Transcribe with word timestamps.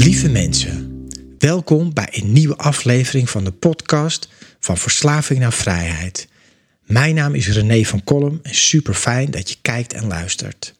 Lieve 0.00 0.28
mensen, 0.28 1.06
welkom 1.38 1.94
bij 1.94 2.08
een 2.10 2.32
nieuwe 2.32 2.56
aflevering 2.56 3.30
van 3.30 3.44
de 3.44 3.50
podcast 3.52 4.28
van 4.60 4.78
Verslaving 4.78 5.38
naar 5.38 5.52
Vrijheid. 5.52 6.28
Mijn 6.86 7.14
naam 7.14 7.34
is 7.34 7.48
René 7.48 7.84
van 7.84 8.04
Kolm 8.04 8.40
en 8.42 8.54
super 8.54 8.94
fijn 8.94 9.30
dat 9.30 9.50
je 9.50 9.56
kijkt 9.62 9.92
en 9.92 10.06
luistert. 10.06 10.74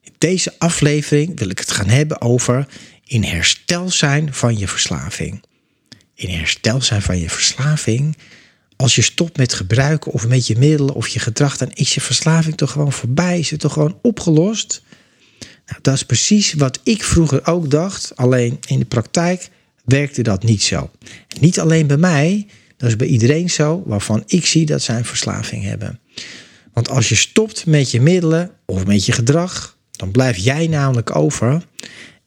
In 0.00 0.12
deze 0.18 0.54
aflevering 0.58 1.38
wil 1.38 1.50
ik 1.50 1.58
het 1.58 1.70
gaan 1.70 1.88
hebben 1.88 2.20
over 2.20 2.66
in 3.04 3.22
herstel 3.22 3.90
zijn 3.90 4.34
van 4.34 4.58
je 4.58 4.68
verslaving. 4.68 5.42
In 6.14 6.30
herstel 6.30 6.82
zijn 6.82 7.02
van 7.02 7.18
je 7.18 7.30
verslaving, 7.30 8.16
als 8.76 8.94
je 8.94 9.02
stopt 9.02 9.36
met 9.36 9.54
gebruiken 9.54 10.12
of 10.12 10.28
met 10.28 10.46
je 10.46 10.58
middelen 10.58 10.94
of 10.94 11.08
je 11.08 11.18
gedrag, 11.18 11.56
dan 11.56 11.70
is 11.70 11.94
je 11.94 12.00
verslaving 12.00 12.56
toch 12.56 12.70
gewoon 12.70 12.92
voorbij, 12.92 13.38
is 13.38 13.50
het 13.50 13.60
toch 13.60 13.72
gewoon 13.72 13.98
opgelost. 14.02 14.82
Dat 15.80 15.94
is 15.94 16.02
precies 16.02 16.52
wat 16.52 16.80
ik 16.82 17.04
vroeger 17.04 17.46
ook 17.46 17.70
dacht, 17.70 18.16
alleen 18.16 18.58
in 18.66 18.78
de 18.78 18.84
praktijk 18.84 19.48
werkte 19.84 20.22
dat 20.22 20.42
niet 20.42 20.62
zo. 20.62 20.90
niet 21.40 21.60
alleen 21.60 21.86
bij 21.86 21.96
mij, 21.96 22.46
dat 22.76 22.88
is 22.88 22.96
bij 22.96 23.06
iedereen 23.06 23.50
zo 23.50 23.82
waarvan 23.86 24.22
ik 24.26 24.46
zie 24.46 24.66
dat 24.66 24.82
zij 24.82 24.96
een 24.96 25.04
verslaving 25.04 25.64
hebben. 25.64 26.00
Want 26.72 26.88
als 26.88 27.08
je 27.08 27.14
stopt 27.14 27.66
met 27.66 27.90
je 27.90 28.00
middelen 28.00 28.50
of 28.66 28.86
met 28.86 29.06
je 29.06 29.12
gedrag, 29.12 29.76
dan 29.90 30.10
blijf 30.10 30.36
jij 30.36 30.66
namelijk 30.66 31.16
over. 31.16 31.62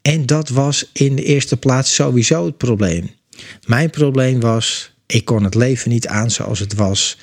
En 0.02 0.26
dat 0.26 0.50
was 0.50 0.90
in 0.94 1.16
de 1.16 1.24
eerste 1.24 1.58
plaats 1.58 1.96
sowieso 1.96 2.46
het 2.46 2.58
probleem. 2.58 3.09
Mijn 3.66 3.90
probleem 3.90 4.40
was, 4.40 4.92
ik 5.06 5.26
kon 5.26 5.44
het 5.44 5.56
leven 5.56 5.90
niet 5.90 6.08
aan 6.08 6.32
zoals 6.32 6.59
het 6.59 6.74
was. 6.74 7.18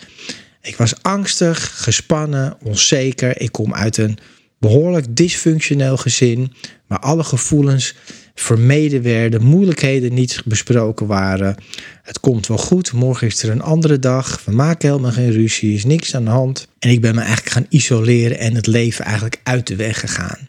Ik 0.62 0.76
was 0.76 1.02
angstig, 1.02 1.82
gespannen, 1.82 2.56
onzeker. 2.62 3.40
Ik 3.40 3.52
kom 3.52 3.74
uit 3.74 3.96
een 3.96 4.18
behoorlijk 4.62 5.16
dysfunctioneel 5.16 5.96
gezin, 5.96 6.52
waar 6.86 6.98
alle 6.98 7.24
gevoelens 7.24 7.94
vermeden 8.34 9.02
werden, 9.02 9.42
moeilijkheden 9.42 10.14
niet 10.14 10.42
besproken 10.44 11.06
waren. 11.06 11.56
Het 12.02 12.20
komt 12.20 12.46
wel 12.46 12.58
goed, 12.58 12.92
morgen 12.92 13.26
is 13.26 13.42
er 13.42 13.50
een 13.50 13.62
andere 13.62 13.98
dag, 13.98 14.42
we 14.44 14.52
maken 14.52 14.88
helemaal 14.88 15.12
geen 15.12 15.30
ruzie, 15.30 15.74
is 15.74 15.84
niks 15.84 16.14
aan 16.14 16.24
de 16.24 16.30
hand. 16.30 16.68
En 16.78 16.90
ik 16.90 17.00
ben 17.00 17.14
me 17.14 17.20
eigenlijk 17.20 17.50
gaan 17.50 17.66
isoleren 17.68 18.38
en 18.38 18.54
het 18.54 18.66
leven 18.66 19.04
eigenlijk 19.04 19.40
uit 19.42 19.66
de 19.66 19.76
weg 19.76 20.00
gegaan. 20.00 20.48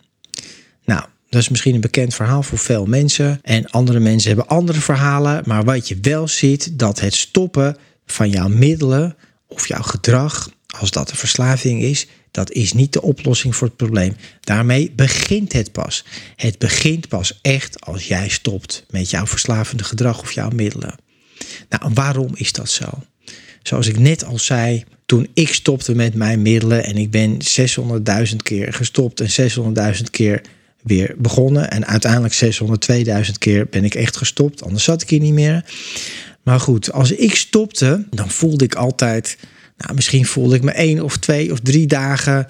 Nou, 0.86 1.04
dat 1.30 1.42
is 1.42 1.50
misschien 1.50 1.76
een 1.76 1.82
bekend 1.82 2.14
verhaal 2.14 2.44
voor 2.44 2.58
veel 2.58 2.86
mensen. 2.86 3.40
En 3.42 3.70
andere 3.70 4.00
mensen 4.00 4.28
hebben 4.28 4.48
andere 4.48 4.80
verhalen. 4.80 5.44
Maar 5.46 5.64
wat 5.64 5.88
je 5.88 5.98
wel 6.02 6.28
ziet, 6.28 6.80
dat 6.80 7.00
het 7.00 7.16
stoppen 7.16 7.78
van 8.06 8.30
jouw 8.30 8.48
middelen 8.48 9.16
of 9.48 9.68
jouw 9.68 9.82
gedrag, 9.82 10.50
als 10.80 10.92
dat 10.92 11.12
een 11.12 11.18
verslaving 11.18 11.82
is, 11.82 12.08
dat 12.34 12.52
is 12.52 12.74
niet 12.74 12.94
de 12.94 13.02
oplossing 13.02 13.56
voor 13.56 13.68
het 13.68 13.76
probleem. 13.76 14.16
Daarmee 14.40 14.92
begint 14.96 15.54
het 15.54 15.72
pas. 15.72 16.06
Het 16.36 16.58
begint 16.58 17.08
pas 17.08 17.40
echt 17.42 17.82
als 17.86 18.08
jij 18.08 18.30
stopt 18.30 18.86
met 18.90 19.10
jouw 19.10 19.28
verslavende 19.28 19.84
gedrag 19.84 20.22
of 20.22 20.32
jouw 20.32 20.50
middelen. 20.50 20.96
Nou, 21.70 21.92
waarom 21.94 22.32
is 22.36 22.52
dat 22.52 22.70
zo? 22.70 22.86
Zoals 23.64 23.88
ik 23.88 24.00
net 24.00 24.26
al 24.26 24.40
zei, 24.40 24.84
toen 25.06 25.28
ik 25.34 25.54
stopte 25.54 25.96
met 25.96 26.14
mijn 26.14 26.42
middelen 26.42 26.84
en 26.84 26.98
ik 26.98 27.12
ben 27.12 27.38
600.000 28.30 28.36
keer 28.44 28.74
gestopt 28.74 29.22
en 29.22 29.52
600.000 29.96 30.04
keer 30.12 30.42
weer 30.84 31.16
begonnen. 31.18 31.72
En 31.72 31.86
uiteindelijk 31.86 32.58
602.000 33.26 33.32
keer 33.38 33.68
ben 33.70 33.84
ik 33.84 33.96
echt 33.96 34.18
gestopt, 34.18 34.64
anders 34.64 34.84
zat 34.84 35.02
ik 35.02 35.10
hier 35.10 35.20
niet 35.20 35.34
meer. 35.34 35.66
Maar 36.44 36.60
goed, 36.60 36.92
als 36.92 37.12
ik 37.12 37.36
stopte, 37.36 38.06
dan 38.10 38.30
voelde 38.30 38.64
ik 38.66 38.76
altijd 38.76 39.38
nou, 39.84 39.96
misschien 39.96 40.26
voelde 40.26 40.56
ik 40.56 40.64
me 40.64 40.72
één 40.72 41.04
of 41.04 41.18
twee 41.18 41.52
of 41.52 41.60
drie 41.60 41.88
dagen 41.88 42.48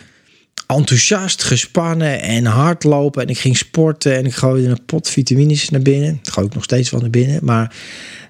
enthousiast, 0.68 1.44
gespannen 1.44 2.22
en 2.22 2.46
hardlopen. 2.46 3.22
En 3.22 3.28
ik 3.28 3.38
ging 3.38 3.58
sporten 3.58 4.16
en 4.16 4.26
ik 4.26 4.34
gooide 4.34 4.68
een 4.68 4.86
pot 4.86 5.10
vitamines 5.10 5.70
naar 5.70 5.82
binnen. 5.82 6.20
Dat 6.22 6.46
ik 6.46 6.54
nog 6.54 6.64
steeds 6.64 6.90
van 6.90 7.02
naar 7.02 7.10
binnen. 7.10 7.40
Maar 7.46 7.76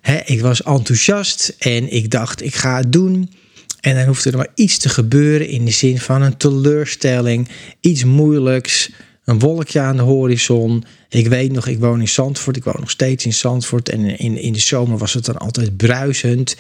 hè, 0.01 0.19
ik 0.25 0.41
was 0.41 0.63
enthousiast 0.63 1.55
en 1.59 1.93
ik 1.93 2.11
dacht, 2.11 2.43
ik 2.43 2.55
ga 2.55 2.77
het 2.77 2.91
doen. 2.91 3.31
En 3.79 3.95
dan 3.95 4.05
hoefde 4.05 4.31
er 4.31 4.37
maar 4.37 4.51
iets 4.55 4.77
te 4.77 4.89
gebeuren 4.89 5.47
in 5.47 5.65
de 5.65 5.71
zin 5.71 5.99
van 5.99 6.21
een 6.21 6.37
teleurstelling, 6.37 7.49
iets 7.79 8.03
moeilijks 8.03 8.89
een 9.25 9.39
wolkje 9.39 9.79
aan 9.79 9.97
de 9.97 10.03
horizon. 10.03 10.83
Ik 11.09 11.27
weet 11.27 11.51
nog, 11.51 11.67
ik 11.67 11.79
woon 11.79 11.99
in 11.99 12.07
Zandvoort. 12.07 12.55
Ik 12.57 12.63
woon 12.63 12.79
nog 12.79 12.89
steeds 12.89 13.25
in 13.25 13.33
Zandvoort. 13.33 13.89
En 13.89 14.17
in, 14.17 14.37
in 14.37 14.53
de 14.53 14.59
zomer 14.59 14.97
was 14.97 15.13
het 15.13 15.25
dan 15.25 15.37
altijd 15.37 15.77
bruisend. 15.77 16.55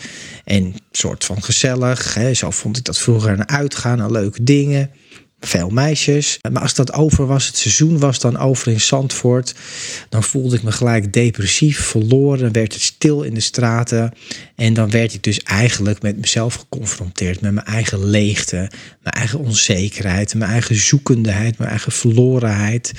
En 0.45 0.73
soort 0.91 1.25
van 1.25 1.43
gezellig. 1.43 2.13
Hè. 2.13 2.33
Zo 2.33 2.49
vond 2.49 2.77
ik 2.77 2.83
dat 2.83 2.97
vroeger 2.97 3.31
een 3.31 3.49
uitgaan 3.49 4.01
aan 4.01 4.11
leuke 4.11 4.43
dingen 4.43 4.91
veel 5.43 5.69
meisjes. 5.69 6.39
Maar 6.51 6.61
als 6.61 6.73
dat 6.73 6.93
over 6.93 7.25
was, 7.25 7.47
het 7.47 7.57
seizoen 7.57 7.99
was 7.99 8.19
dan 8.19 8.37
over 8.37 8.71
in 8.71 8.81
Zandvoort, 8.81 9.55
dan 10.09 10.23
voelde 10.23 10.55
ik 10.55 10.63
me 10.63 10.71
gelijk 10.71 11.13
depressief, 11.13 11.79
verloren, 11.79 12.51
werd 12.51 12.73
het 12.73 12.81
stil 12.81 13.21
in 13.21 13.33
de 13.33 13.39
straten. 13.39 14.11
En 14.55 14.73
dan 14.73 14.89
werd 14.89 15.13
ik 15.13 15.23
dus 15.23 15.39
eigenlijk 15.39 16.01
met 16.01 16.17
mezelf 16.17 16.55
geconfronteerd, 16.55 17.41
met 17.41 17.53
mijn 17.53 17.65
eigen 17.65 18.05
leegte, 18.09 18.55
mijn 19.01 19.15
eigen 19.15 19.39
onzekerheid, 19.39 20.35
mijn 20.35 20.51
eigen 20.51 20.75
zoekendheid, 20.75 21.57
mijn 21.57 21.69
eigen 21.69 21.91
verlorenheid. 21.91 22.91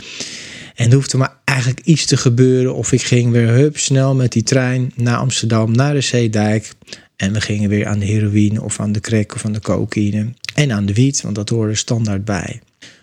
En 0.74 0.88
er 0.88 0.94
hoefde 0.94 1.16
maar 1.16 1.33
eigenlijk 1.54 1.86
iets 1.86 2.06
te 2.06 2.16
gebeuren 2.16 2.74
of 2.74 2.92
ik 2.92 3.02
ging 3.02 3.32
weer 3.32 3.48
hup 3.48 3.78
snel 3.78 4.14
met 4.14 4.32
die 4.32 4.42
trein 4.42 4.92
naar 4.94 5.16
Amsterdam, 5.16 5.72
naar 5.72 5.94
de 5.94 6.00
Zeedijk. 6.00 6.72
En 7.16 7.32
we 7.32 7.40
gingen 7.40 7.68
weer 7.68 7.86
aan 7.86 7.98
de 7.98 8.06
heroïne 8.06 8.62
of 8.62 8.80
aan 8.80 8.92
de 8.92 9.00
crack 9.00 9.34
of 9.34 9.44
aan 9.44 9.52
de 9.52 9.60
cocaïne. 9.60 10.32
En 10.54 10.72
aan 10.72 10.86
de 10.86 10.92
wiet, 10.92 11.20
want 11.20 11.34
dat 11.34 11.48
hoorde 11.48 11.74
standaard 11.74 12.24
bij. 12.24 12.60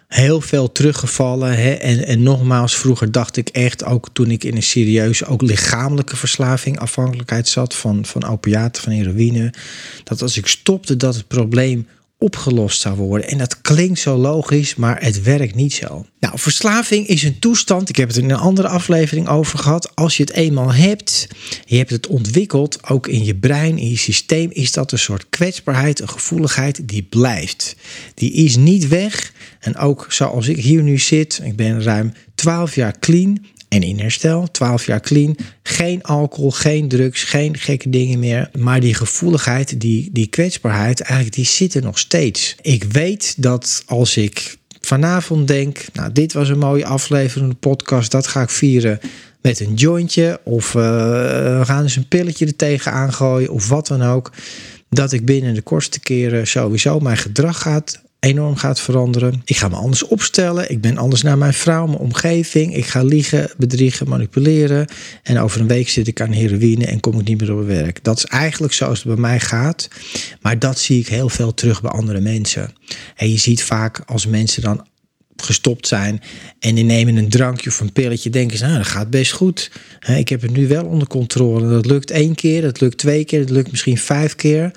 Heel 0.07 0.41
veel 0.41 0.71
teruggevallen. 0.71 1.57
Hè? 1.57 1.71
En, 1.71 2.05
en 2.05 2.23
nogmaals, 2.23 2.75
vroeger 2.75 3.11
dacht 3.11 3.37
ik 3.37 3.49
echt, 3.49 3.83
ook 3.83 4.09
toen 4.13 4.31
ik 4.31 4.43
in 4.43 4.55
een 4.55 4.63
serieuze, 4.63 5.25
ook 5.25 5.41
lichamelijke 5.41 6.15
verslaving, 6.15 6.79
afhankelijkheid 6.79 7.47
zat 7.47 7.75
van, 7.75 8.05
van 8.05 8.23
opiaten, 8.23 8.83
van 8.83 8.91
heroïne. 8.91 9.53
Dat 10.03 10.21
als 10.21 10.37
ik 10.37 10.47
stopte, 10.47 10.97
dat 10.97 11.15
het 11.15 11.27
probleem 11.27 11.87
opgelost 12.21 12.81
zou 12.81 12.95
worden. 12.95 13.27
En 13.27 13.37
dat 13.37 13.61
klinkt 13.61 13.99
zo 13.99 14.15
logisch, 14.15 14.75
maar 14.75 15.03
het 15.03 15.21
werkt 15.21 15.55
niet 15.55 15.73
zo. 15.73 16.05
Nou, 16.19 16.39
verslaving 16.39 17.07
is 17.07 17.23
een 17.23 17.39
toestand, 17.39 17.89
ik 17.89 17.95
heb 17.95 18.07
het 18.07 18.17
in 18.17 18.29
een 18.29 18.37
andere 18.37 18.67
aflevering 18.67 19.27
over 19.27 19.59
gehad. 19.59 19.95
Als 19.95 20.17
je 20.17 20.23
het 20.23 20.33
eenmaal 20.33 20.73
hebt, 20.73 21.27
je 21.65 21.77
hebt 21.77 21.89
het 21.89 22.07
ontwikkeld, 22.07 22.89
ook 22.89 23.07
in 23.07 23.23
je 23.23 23.35
brein, 23.35 23.77
in 23.77 23.89
je 23.89 23.97
systeem, 23.97 24.49
is 24.51 24.71
dat 24.71 24.91
een 24.91 24.99
soort 24.99 25.25
kwetsbaarheid, 25.29 25.99
een 25.99 26.09
gevoeligheid 26.09 26.87
die 26.87 27.03
blijft. 27.03 27.75
Die 28.13 28.31
is 28.31 28.55
niet 28.55 28.87
weg. 28.87 29.33
En 29.59 29.77
ook 29.77 30.05
zoals 30.09 30.47
ik 30.47 30.57
hier 30.57 30.83
nu 30.83 30.97
zit, 30.97 31.41
ik 31.43 31.55
ben 31.55 31.83
ruim 31.83 32.13
12 32.35 32.75
jaar 32.75 32.99
clean 32.99 33.45
en 33.71 33.83
in 33.83 33.99
herstel. 33.99 34.51
12 34.51 34.85
jaar 34.85 34.99
clean. 34.99 35.37
Geen 35.63 36.03
alcohol, 36.03 36.51
geen 36.51 36.87
drugs, 36.87 37.23
geen 37.23 37.57
gekke 37.57 37.89
dingen 37.89 38.19
meer. 38.19 38.49
Maar 38.59 38.79
die 38.79 38.93
gevoeligheid, 38.93 39.81
die, 39.81 40.09
die 40.11 40.27
kwetsbaarheid, 40.27 41.01
eigenlijk 41.01 41.35
die 41.35 41.45
zit 41.45 41.73
er 41.73 41.81
nog 41.81 41.99
steeds. 41.99 42.55
Ik 42.61 42.83
weet 42.83 43.35
dat 43.37 43.83
als 43.85 44.17
ik 44.17 44.57
vanavond 44.81 45.47
denk, 45.47 45.85
nou 45.93 46.11
dit 46.11 46.33
was 46.33 46.49
een 46.49 46.57
mooie 46.57 46.85
aflevering, 46.85 47.49
een 47.49 47.59
podcast, 47.59 48.11
dat 48.11 48.27
ga 48.27 48.41
ik 48.41 48.49
vieren 48.49 48.99
met 49.41 49.59
een 49.59 49.73
jointje. 49.73 50.39
Of 50.43 50.73
uh, 50.73 50.81
we 51.59 51.61
gaan 51.63 51.83
eens 51.83 51.95
een 51.95 52.07
pilletje 52.07 52.45
er 52.45 52.55
tegenaan 52.55 53.13
gooien 53.13 53.49
of 53.49 53.67
wat 53.67 53.87
dan 53.87 54.01
ook. 54.01 54.31
Dat 54.89 55.11
ik 55.11 55.25
binnen 55.25 55.53
de 55.53 55.61
kortste 55.61 55.99
keren 55.99 56.47
sowieso 56.47 56.99
mijn 56.99 57.17
gedrag 57.17 57.61
gaat 57.61 58.01
enorm 58.21 58.55
gaat 58.55 58.79
veranderen. 58.79 59.41
Ik 59.45 59.57
ga 59.57 59.67
me 59.67 59.75
anders 59.75 60.03
opstellen. 60.03 60.71
Ik 60.71 60.81
ben 60.81 60.97
anders 60.97 61.21
naar 61.21 61.37
mijn 61.37 61.53
vrouw, 61.53 61.85
mijn 61.85 61.99
omgeving. 61.99 62.75
Ik 62.75 62.85
ga 62.85 63.03
liegen, 63.03 63.51
bedriegen, 63.57 64.09
manipuleren. 64.09 64.87
En 65.23 65.39
over 65.39 65.61
een 65.61 65.67
week 65.67 65.89
zit 65.89 66.07
ik 66.07 66.21
aan 66.21 66.31
heroïne 66.31 66.85
en 66.85 66.99
kom 66.99 67.19
ik 67.19 67.27
niet 67.27 67.41
meer 67.41 67.51
op 67.51 67.65
mijn 67.65 67.81
werk. 67.81 68.03
Dat 68.03 68.17
is 68.17 68.25
eigenlijk 68.25 68.73
zoals 68.73 68.97
het 68.97 69.07
bij 69.07 69.21
mij 69.21 69.39
gaat. 69.39 69.87
Maar 70.41 70.59
dat 70.59 70.79
zie 70.79 70.99
ik 70.99 71.07
heel 71.07 71.29
veel 71.29 71.53
terug 71.53 71.81
bij 71.81 71.91
andere 71.91 72.19
mensen. 72.19 72.73
En 73.15 73.29
je 73.29 73.37
ziet 73.37 73.63
vaak 73.63 74.01
als 74.05 74.27
mensen 74.27 74.61
dan 74.61 74.87
gestopt 75.35 75.87
zijn 75.87 76.21
en 76.59 76.75
die 76.75 76.83
nemen 76.83 77.15
een 77.15 77.29
drankje 77.29 77.69
of 77.69 77.79
een 77.79 77.91
pilletje, 77.91 78.29
denken 78.29 78.57
ze, 78.57 78.65
nou, 78.65 78.77
dat 78.77 78.87
gaat 78.87 79.09
best 79.09 79.31
goed. 79.31 79.71
Ik 80.07 80.29
heb 80.29 80.41
het 80.41 80.51
nu 80.51 80.67
wel 80.67 80.85
onder 80.85 81.07
controle. 81.07 81.69
Dat 81.69 81.85
lukt 81.85 82.11
één 82.11 82.35
keer, 82.35 82.61
dat 82.61 82.81
lukt 82.81 82.97
twee 82.97 83.25
keer, 83.25 83.39
dat 83.39 83.49
lukt 83.49 83.71
misschien 83.71 83.97
vijf 83.97 84.35
keer. 84.35 84.71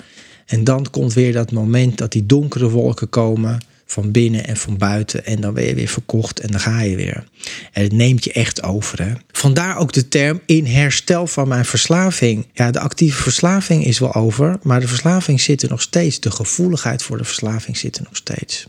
En 0.47 0.65
dan 0.65 0.91
komt 0.91 1.13
weer 1.13 1.33
dat 1.33 1.53
moment 1.53 1.99
dat 1.99 2.13
die 2.13 2.27
donkere 2.27 2.71
wolken 2.71 3.09
komen 3.09 3.61
van 3.87 4.11
binnen 4.11 4.47
en 4.47 4.57
van 4.57 4.77
buiten. 4.77 5.27
En 5.27 5.41
dan 5.41 5.55
ben 5.55 5.65
je 5.65 5.75
weer 5.75 5.89
verkocht 5.89 6.41
en 6.41 6.51
dan 6.51 6.61
ga 6.61 6.81
je 6.81 6.97
weer. 6.97 7.25
En 7.73 7.83
het 7.83 7.93
neemt 7.93 8.25
je 8.25 8.33
echt 8.33 8.63
over. 8.63 9.03
Hè? 9.03 9.13
Vandaar 9.33 9.77
ook 9.77 9.93
de 9.93 10.09
term 10.09 10.41
in 10.47 10.67
herstel 10.67 11.27
van 11.27 11.49
mijn 11.49 11.65
verslaving. 11.65 12.47
Ja, 12.53 12.71
de 12.71 12.81
actieve 12.81 13.23
verslaving 13.23 13.85
is 13.85 13.99
wel 13.99 14.15
over, 14.15 14.59
maar 14.63 14.81
de 14.81 14.89
verslaving 14.89 15.41
zit 15.41 15.63
er 15.63 15.71
nog 15.71 15.83
steeds. 15.83 16.21
De 16.21 16.31
gevoeligheid 16.31 17.03
voor 17.03 17.19
de 17.19 17.25
verslaving 17.25 17.77
zit 17.77 17.97
er 17.97 18.03
nog 18.03 18.17
steeds. 18.17 18.67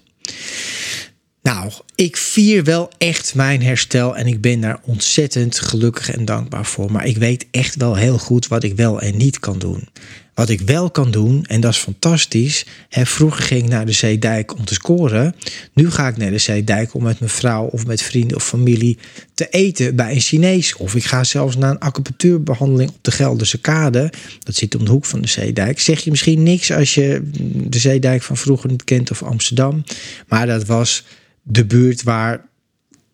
Nou, 1.41 1.71
ik 1.95 2.17
vier 2.17 2.63
wel 2.63 2.89
echt 2.97 3.35
mijn 3.35 3.61
herstel 3.61 4.15
en 4.15 4.27
ik 4.27 4.41
ben 4.41 4.61
daar 4.61 4.79
ontzettend 4.83 5.59
gelukkig 5.59 6.11
en 6.11 6.25
dankbaar 6.25 6.65
voor. 6.65 6.91
Maar 6.91 7.05
ik 7.05 7.17
weet 7.17 7.45
echt 7.51 7.75
wel 7.75 7.95
heel 7.95 8.17
goed 8.17 8.47
wat 8.47 8.63
ik 8.63 8.75
wel 8.75 9.01
en 9.01 9.17
niet 9.17 9.39
kan 9.39 9.59
doen. 9.59 9.87
Wat 10.35 10.49
ik 10.49 10.61
wel 10.61 10.91
kan 10.91 11.11
doen, 11.11 11.45
en 11.45 11.61
dat 11.61 11.71
is 11.71 11.77
fantastisch. 11.77 12.65
Vroeger 12.89 13.43
ging 13.43 13.63
ik 13.63 13.69
naar 13.69 13.85
de 13.85 13.91
Zeedijk 13.91 14.57
om 14.57 14.65
te 14.65 14.73
scoren. 14.73 15.35
Nu 15.73 15.91
ga 15.91 16.07
ik 16.07 16.17
naar 16.17 16.31
de 16.31 16.37
Zeedijk 16.37 16.93
om 16.93 17.03
met 17.03 17.19
mijn 17.19 17.31
vrouw 17.31 17.65
of 17.65 17.85
met 17.85 18.01
vrienden 18.01 18.37
of 18.37 18.47
familie 18.47 18.97
te 19.33 19.49
eten 19.49 19.95
bij 19.95 20.11
een 20.11 20.19
Chinees. 20.19 20.75
Of 20.75 20.95
ik 20.95 21.03
ga 21.03 21.23
zelfs 21.23 21.57
naar 21.57 21.71
een 21.71 21.79
acupunctuurbehandeling 21.79 22.89
op 22.89 22.97
de 23.01 23.11
Gelderse 23.11 23.57
Kade. 23.57 24.11
Dat 24.43 24.55
zit 24.55 24.75
om 24.75 24.85
de 24.85 24.91
hoek 24.91 25.05
van 25.05 25.21
de 25.21 25.27
Zeedijk. 25.27 25.79
Zeg 25.79 25.99
je 25.99 26.09
misschien 26.09 26.43
niks 26.43 26.71
als 26.71 26.93
je 26.93 27.29
de 27.69 27.79
Zeedijk 27.79 28.21
van 28.21 28.37
vroeger 28.37 28.69
niet 28.69 28.83
kent 28.83 29.11
of 29.11 29.23
Amsterdam. 29.23 29.83
Maar 30.27 30.47
dat 30.47 30.65
was 30.65 31.05
de 31.43 31.65
buurt 31.65 32.03
waar 32.03 32.45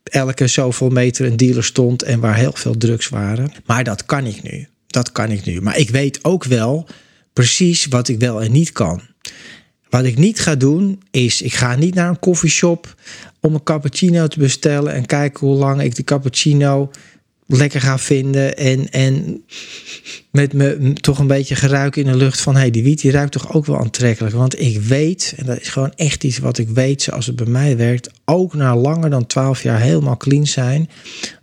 elke 0.03 0.47
zoveel 0.47 0.89
meter 0.89 1.25
een 1.25 1.38
dealer 1.38 1.63
stond 1.63 2.03
en 2.03 2.19
waar 2.19 2.35
heel 2.35 2.53
veel 2.53 2.77
drugs 2.77 3.09
waren. 3.09 3.51
Maar 3.65 3.83
dat 3.83 4.06
kan 4.06 4.25
ik 4.25 4.44
nu. 4.44 4.67
Dat 4.88 5.12
kan 5.12 5.31
ik 5.31 5.45
nu. 5.45 5.62
Maar 5.62 5.77
ik 5.77 5.89
weet 5.89 6.24
ook 6.24 6.44
wel 6.44 6.88
precies 7.33 7.86
wat 7.86 8.07
ik 8.07 8.19
wel 8.19 8.42
en 8.42 8.51
niet 8.51 8.72
kan. 8.72 9.01
Wat 9.89 10.04
ik 10.04 10.18
niet 10.18 10.39
ga 10.39 10.56
doen 10.56 11.01
is, 11.12 11.42
ik 11.42 11.54
ga 11.54 11.75
niet 11.75 11.95
naar 11.95 12.10
een 12.10 12.19
koffieshop 12.19 12.95
om 13.39 13.54
een 13.54 13.63
cappuccino 13.63 14.28
te 14.28 14.39
bestellen 14.39 14.94
en 14.94 15.06
kijken 15.06 15.48
hoe 15.48 15.57
lang 15.57 15.81
ik 15.81 15.95
de 15.95 16.04
cappuccino 16.04 16.92
lekker 17.57 17.81
ga 17.81 17.98
vinden. 17.98 18.57
En, 18.57 18.92
en 18.92 19.44
met 20.31 20.53
me 20.53 20.94
toch 20.94 21.19
een 21.19 21.27
beetje 21.27 21.56
geruik 21.56 21.95
in 21.95 22.06
de 22.06 22.15
lucht 22.15 22.42
van... 22.42 22.56
hey, 22.56 22.71
die 22.71 22.83
wiet 22.83 23.01
die 23.01 23.12
ruikt 23.12 23.31
toch 23.31 23.53
ook 23.53 23.65
wel 23.65 23.80
aantrekkelijk. 23.80 24.36
Want 24.36 24.59
ik 24.62 24.81
weet, 24.81 25.33
en 25.38 25.45
dat 25.45 25.62
is 25.62 25.69
gewoon 25.69 25.94
echt 25.95 26.24
iets 26.24 26.38
wat 26.38 26.57
ik 26.57 26.69
weet 26.69 27.01
zoals 27.01 27.25
het 27.25 27.36
bij 27.36 27.45
mij 27.45 27.77
werkt... 27.77 28.09
ook 28.25 28.53
na 28.53 28.75
langer 28.75 29.09
dan 29.09 29.25
12 29.25 29.63
jaar 29.63 29.80
helemaal 29.80 30.18
clean 30.18 30.48
zijn... 30.48 30.89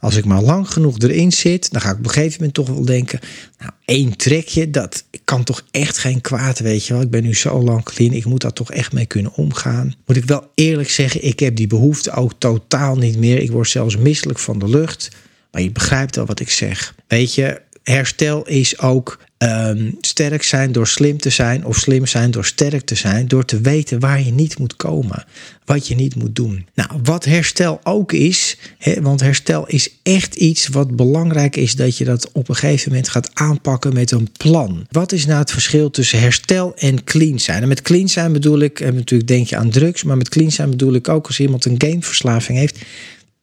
als 0.01 0.17
ik 0.17 0.25
maar 0.25 0.43
lang 0.43 0.73
genoeg 0.73 0.99
erin 0.99 1.33
zit... 1.33 1.73
dan 1.73 1.81
ga 1.81 1.91
ik 1.91 1.99
op 1.99 2.05
een 2.05 2.11
gegeven 2.11 2.37
moment 2.37 2.55
toch 2.55 2.69
wel 2.69 2.85
denken... 2.85 3.21
nou, 3.59 3.73
één 3.85 4.17
trekje, 4.17 4.71
dat 4.71 5.05
kan 5.25 5.45
toch 5.45 5.65
echt 5.71 5.99
geen 5.99 6.21
kwaad, 6.21 6.59
weet 6.59 6.87
je 6.87 6.93
wel. 6.93 7.03
Ik 7.03 7.11
ben 7.11 7.23
nu 7.23 7.35
zo 7.35 7.63
lang 7.63 7.83
clean, 7.83 8.13
ik 8.13 8.25
moet 8.25 8.41
daar 8.41 8.53
toch 8.53 8.73
echt 8.73 8.93
mee 8.93 9.07
kunnen 9.07 9.35
omgaan. 9.35 9.95
Moet 10.07 10.17
ik 10.17 10.25
wel 10.25 10.51
eerlijk 10.55 10.91
zeggen, 10.91 11.25
ik 11.25 11.41
heb 11.41 11.57
die 11.57 11.67
behoefte 11.67 12.11
ook 12.11 12.33
totaal 12.39 12.97
niet 12.97 13.19
meer. 13.19 13.39
Ik 13.39 13.51
word 13.51 13.69
zelfs 13.69 13.97
misselijk 13.97 14.39
van 14.39 14.59
de 14.59 14.69
lucht... 14.69 15.11
Maar 15.51 15.63
je 15.63 15.71
begrijpt 15.71 16.17
wel 16.17 16.27
wat 16.27 16.41
ik 16.41 16.51
zeg. 16.51 16.95
Weet 17.07 17.35
je, 17.35 17.61
herstel 17.83 18.47
is 18.47 18.79
ook 18.79 19.19
um, 19.39 19.97
sterk 20.01 20.43
zijn 20.43 20.73
door 20.73 20.87
slim 20.87 21.19
te 21.19 21.31
zijn, 21.31 21.65
of 21.65 21.77
slim 21.77 22.07
zijn 22.07 22.31
door 22.31 22.45
sterk 22.45 22.85
te 22.85 22.95
zijn, 22.95 23.29
door 23.29 23.45
te 23.45 23.61
weten 23.61 24.01
waar 24.01 24.23
je 24.23 24.33
niet 24.33 24.59
moet 24.59 24.77
komen, 24.77 25.25
wat 25.65 25.89
je 25.89 25.95
niet 25.95 26.15
moet 26.15 26.37
doen. 26.37 26.67
Nou, 26.75 26.91
wat 27.03 27.25
herstel 27.25 27.81
ook 27.83 28.13
is, 28.13 28.59
want 29.01 29.21
herstel 29.21 29.67
is 29.67 29.91
echt 30.03 30.35
iets 30.35 30.69
wat 30.69 30.97
belangrijk 30.97 31.57
is 31.57 31.75
dat 31.75 31.97
je 31.97 32.05
dat 32.05 32.33
op 32.33 32.49
een 32.49 32.57
gegeven 32.57 32.91
moment 32.91 33.09
gaat 33.09 33.31
aanpakken 33.35 33.95
met 33.95 34.11
een 34.11 34.29
plan. 34.37 34.87
Wat 34.91 35.13
is 35.13 35.27
nou 35.27 35.39
het 35.39 35.51
verschil 35.51 35.91
tussen 35.91 36.21
herstel 36.21 36.75
en 36.77 37.05
clean 37.05 37.39
zijn? 37.39 37.63
En 37.63 37.69
met 37.69 37.83
clean 37.83 38.09
zijn 38.09 38.33
bedoel 38.33 38.59
ik, 38.59 38.81
en 38.81 38.95
natuurlijk 38.95 39.29
denk 39.29 39.47
je 39.47 39.57
aan 39.57 39.71
drugs, 39.71 40.03
maar 40.03 40.17
met 40.17 40.29
clean 40.29 40.51
zijn 40.51 40.71
bedoel 40.71 40.95
ik 40.95 41.09
ook 41.09 41.27
als 41.27 41.41
iemand 41.41 41.65
een 41.65 41.81
gameverslaving 41.81 42.59
heeft, 42.59 42.79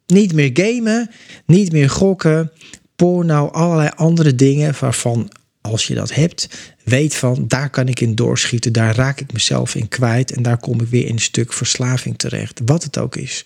niet 0.08 0.34
meer 0.34 0.50
gamen, 0.54 1.10
niet 1.46 1.72
meer 1.72 1.90
gokken, 1.90 2.52
porno, 2.96 3.48
allerlei 3.48 3.90
andere 3.96 4.36
dingen 4.36 4.74
waarvan 4.80 5.32
als 5.62 5.88
je 5.88 5.96
dat 5.96 6.14
hebt, 6.14 6.48
weet 6.84 7.16
van 7.16 7.48
daar 7.48 7.70
kan 7.70 7.88
ik 7.88 8.00
in 8.00 8.16
doorschieten, 8.16 8.74
daar 8.74 8.96
raak 8.96 9.20
ik 9.20 9.34
mezelf 9.34 9.76
in 9.76 9.88
kwijt 9.88 10.32
en 10.32 10.42
daar 10.42 10.58
kom 10.58 10.82
ik 10.82 10.88
weer 10.88 11.06
in 11.06 11.14
een 11.14 11.20
stuk 11.20 11.54
verslaving 11.54 12.18
terecht, 12.18 12.62
wat 12.66 12.84
het 12.84 12.98
ook 12.98 13.16
is. 13.16 13.46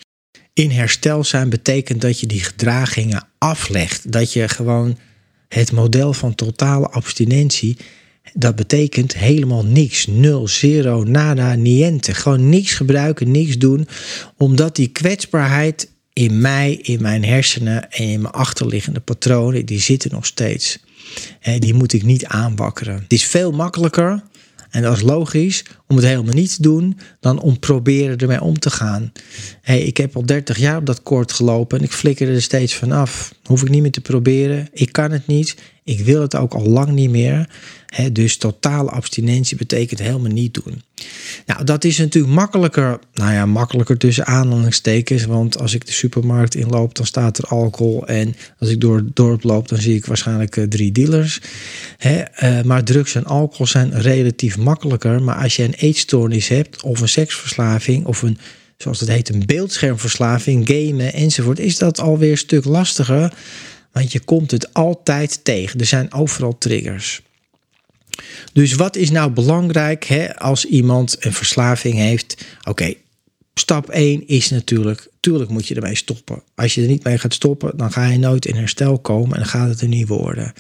In 0.54 0.72
herstel 0.72 1.24
zijn 1.24 1.50
betekent 1.50 2.02
dat 2.02 2.20
je 2.20 2.28
die 2.28 2.44
gedragingen 2.44 3.28
aflegt, 3.38 4.12
dat 4.12 4.34
je 4.34 4.48
gewoon 4.48 4.98
het 5.48 5.72
model 5.72 6.14
van 6.14 6.36
totale 6.36 6.90
abstinentie, 6.90 7.78
dat 8.34 8.56
betekent 8.56 9.18
helemaal 9.18 9.66
niks, 9.66 10.08
nul, 10.08 10.48
zero, 10.48 11.04
nada, 11.04 11.56
niente, 11.56 12.14
gewoon 12.14 12.50
niks 12.50 12.74
gebruiken, 12.74 13.32
niks 13.32 13.58
doen, 13.58 13.88
omdat 14.38 14.76
die 14.76 14.88
kwetsbaarheid 14.88 15.90
in 16.20 16.42
mij, 16.42 16.74
in 16.74 17.02
mijn 17.02 17.26
hersenen 17.26 17.92
en 17.92 18.04
in 18.04 18.22
mijn 18.22 18.34
achterliggende 18.34 19.00
patronen, 19.00 19.66
die 19.66 19.80
zitten 19.80 20.12
nog 20.12 20.26
steeds. 20.26 20.80
Die 21.60 21.74
moet 21.74 21.94
ik 21.94 22.04
niet 22.04 22.26
aanwakkeren. 22.26 22.94
Het 22.94 23.14
is 23.14 23.26
veel 23.26 23.52
makkelijker, 23.52 24.24
en 24.70 24.82
dat 24.82 24.96
is 24.98 25.04
logisch, 25.04 25.64
om 25.90 25.96
het 25.96 26.06
helemaal 26.06 26.34
niet 26.34 26.56
te 26.56 26.62
doen, 26.62 27.00
dan 27.20 27.42
om 27.42 27.60
proberen 27.60 28.18
ermee 28.18 28.42
om 28.42 28.60
te 28.60 28.70
gaan. 28.70 29.12
Hey, 29.62 29.82
ik 29.82 29.98
heb 29.98 30.16
al 30.16 30.26
30 30.26 30.58
jaar 30.58 30.78
op 30.78 30.86
dat 30.86 31.04
koord 31.04 31.32
gelopen 31.32 31.78
en 31.78 31.84
ik 31.84 31.92
flikker 31.92 32.30
er 32.30 32.42
steeds 32.42 32.76
vanaf. 32.76 33.34
Hoef 33.44 33.62
ik 33.62 33.70
niet 33.70 33.82
meer 33.82 33.92
te 33.92 34.02
proberen. 34.02 34.68
Ik 34.72 34.92
kan 34.92 35.12
het 35.12 35.28
niet. 35.28 35.56
Ik 35.90 36.00
wil 36.00 36.22
het 36.22 36.36
ook 36.36 36.54
al 36.54 36.66
lang 36.66 36.92
niet 36.92 37.10
meer. 37.10 37.50
dus 38.12 38.38
totale 38.38 38.90
abstinentie 38.90 39.58
betekent 39.58 40.00
helemaal 40.00 40.32
niet 40.32 40.54
doen. 40.54 40.82
Nou, 41.46 41.64
dat 41.64 41.84
is 41.84 41.98
natuurlijk 41.98 42.34
makkelijker, 42.34 43.00
nou 43.14 43.34
ja, 43.34 43.46
makkelijker 43.46 43.98
tussen 43.98 44.26
aanhalingstekens. 44.26 45.26
Want 45.26 45.60
als 45.60 45.74
ik 45.74 45.86
de 45.86 45.92
supermarkt 45.92 46.56
inloop, 46.56 46.96
dan 46.96 47.06
staat 47.06 47.38
er 47.38 47.44
alcohol. 47.44 48.08
En 48.08 48.36
als 48.60 48.70
ik 48.70 48.82
door 48.82 48.96
het 48.96 49.16
dorp 49.16 49.44
loop, 49.44 49.68
dan 49.68 49.82
zie 49.82 49.96
ik 49.96 50.06
waarschijnlijk 50.06 50.56
uh, 50.56 50.68
drie 50.68 50.92
dealers. 50.92 51.42
uh, 52.06 52.62
maar 52.62 52.84
drugs 52.84 53.16
en 53.16 53.26
alcohol 53.26 53.68
zijn 53.68 54.02
relatief 54.02 54.58
makkelijker. 54.58 55.22
Maar 55.22 55.36
als 55.36 55.56
je 55.56 55.64
een 55.64 55.79
eetstoornis 55.80 56.48
hebt, 56.48 56.84
of 56.84 57.02
een 57.02 57.10
seksverslaving, 57.10 58.06
of 58.06 58.22
een, 58.22 58.38
zoals 58.78 59.00
het 59.00 59.10
heet, 59.10 59.30
een 59.30 59.46
beeldschermverslaving, 59.46 60.68
gamen 60.68 61.14
enzovoort, 61.14 61.60
is 61.60 61.78
dat 61.78 62.00
alweer 62.00 62.32
een 62.32 62.38
stuk 62.38 62.66
lastiger. 62.66 63.34
Want 63.92 64.12
je 64.12 64.20
komt 64.20 64.52
het 64.52 64.74
altijd 64.74 65.44
tegen. 65.44 65.80
Er 65.80 65.86
zijn 65.86 66.14
overal 66.14 66.58
triggers. 66.58 67.22
Dus 68.54 68.74
wat 68.74 68.96
is 68.96 69.10
nou 69.10 69.32
belangrijk 69.32 70.04
hè, 70.04 70.36
als 70.36 70.66
iemand 70.66 71.16
een 71.20 71.34
verslaving 71.34 71.96
heeft? 71.96 72.46
Oké, 72.64 72.94
stap 73.54 73.90
1 73.90 74.28
is 74.28 74.50
natuurlijk 74.50 75.08
Tuurlijk 75.20 75.50
moet 75.50 75.68
je 75.68 75.76
ermee 75.76 75.96
stoppen. 75.96 76.42
Als 76.56 76.76
je 76.76 76.82
er 76.82 76.88
niet 76.88 77.04
mee 77.04 77.18
gaat 77.18 77.34
stoppen, 77.34 77.78
dan 77.78 77.92
ga 77.92 78.08
je 78.08 78.18
nooit 78.18 78.46
in 78.46 78.56
herstel 78.56 79.00
komen 79.00 79.32
en 79.32 79.40
dan 79.40 79.50
gaat 79.50 79.70
het 79.70 79.82
er 79.82 79.88
niet 79.88 80.08
worden. 80.08 80.54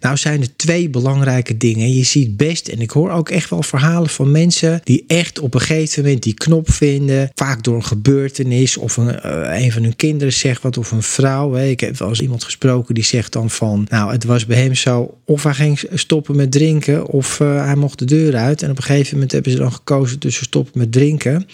Nou 0.00 0.16
zijn 0.16 0.40
er 0.40 0.56
twee 0.56 0.88
belangrijke 0.88 1.56
dingen. 1.56 1.94
Je 1.94 2.04
ziet 2.04 2.36
best, 2.36 2.68
en 2.68 2.80
ik 2.80 2.90
hoor 2.90 3.10
ook 3.10 3.28
echt 3.28 3.50
wel 3.50 3.62
verhalen 3.62 4.10
van 4.10 4.30
mensen 4.30 4.80
die 4.84 5.04
echt 5.06 5.38
op 5.38 5.54
een 5.54 5.60
gegeven 5.60 6.02
moment 6.02 6.22
die 6.22 6.34
knop 6.34 6.70
vinden. 6.70 7.30
Vaak 7.34 7.62
door 7.64 7.74
een 7.74 7.84
gebeurtenis 7.84 8.76
of 8.76 8.96
een, 8.96 9.20
uh, 9.26 9.62
een 9.62 9.72
van 9.72 9.82
hun 9.82 9.96
kinderen 9.96 10.32
zegt 10.32 10.62
wat 10.62 10.78
of 10.78 10.90
een 10.90 11.02
vrouw. 11.02 11.56
Ik 11.56 11.80
heb 11.80 11.98
wel 11.98 12.08
eens 12.08 12.20
iemand 12.20 12.44
gesproken 12.44 12.94
die 12.94 13.04
zegt 13.04 13.32
dan 13.32 13.50
van, 13.50 13.86
nou 13.88 14.12
het 14.12 14.24
was 14.24 14.46
bij 14.46 14.62
hem 14.62 14.74
zo 14.74 15.18
of 15.24 15.42
hij 15.42 15.54
ging 15.54 15.80
stoppen 15.94 16.36
met 16.36 16.52
drinken 16.52 17.06
of 17.06 17.40
uh, 17.40 17.64
hij 17.64 17.76
mocht 17.76 17.98
de 17.98 18.04
deur 18.04 18.36
uit. 18.36 18.62
En 18.62 18.70
op 18.70 18.76
een 18.76 18.82
gegeven 18.82 19.12
moment 19.12 19.32
hebben 19.32 19.52
ze 19.52 19.58
dan 19.58 19.72
gekozen 19.72 20.18
tussen 20.18 20.44
stoppen 20.44 20.78
met 20.78 20.92
drinken. 20.92 21.46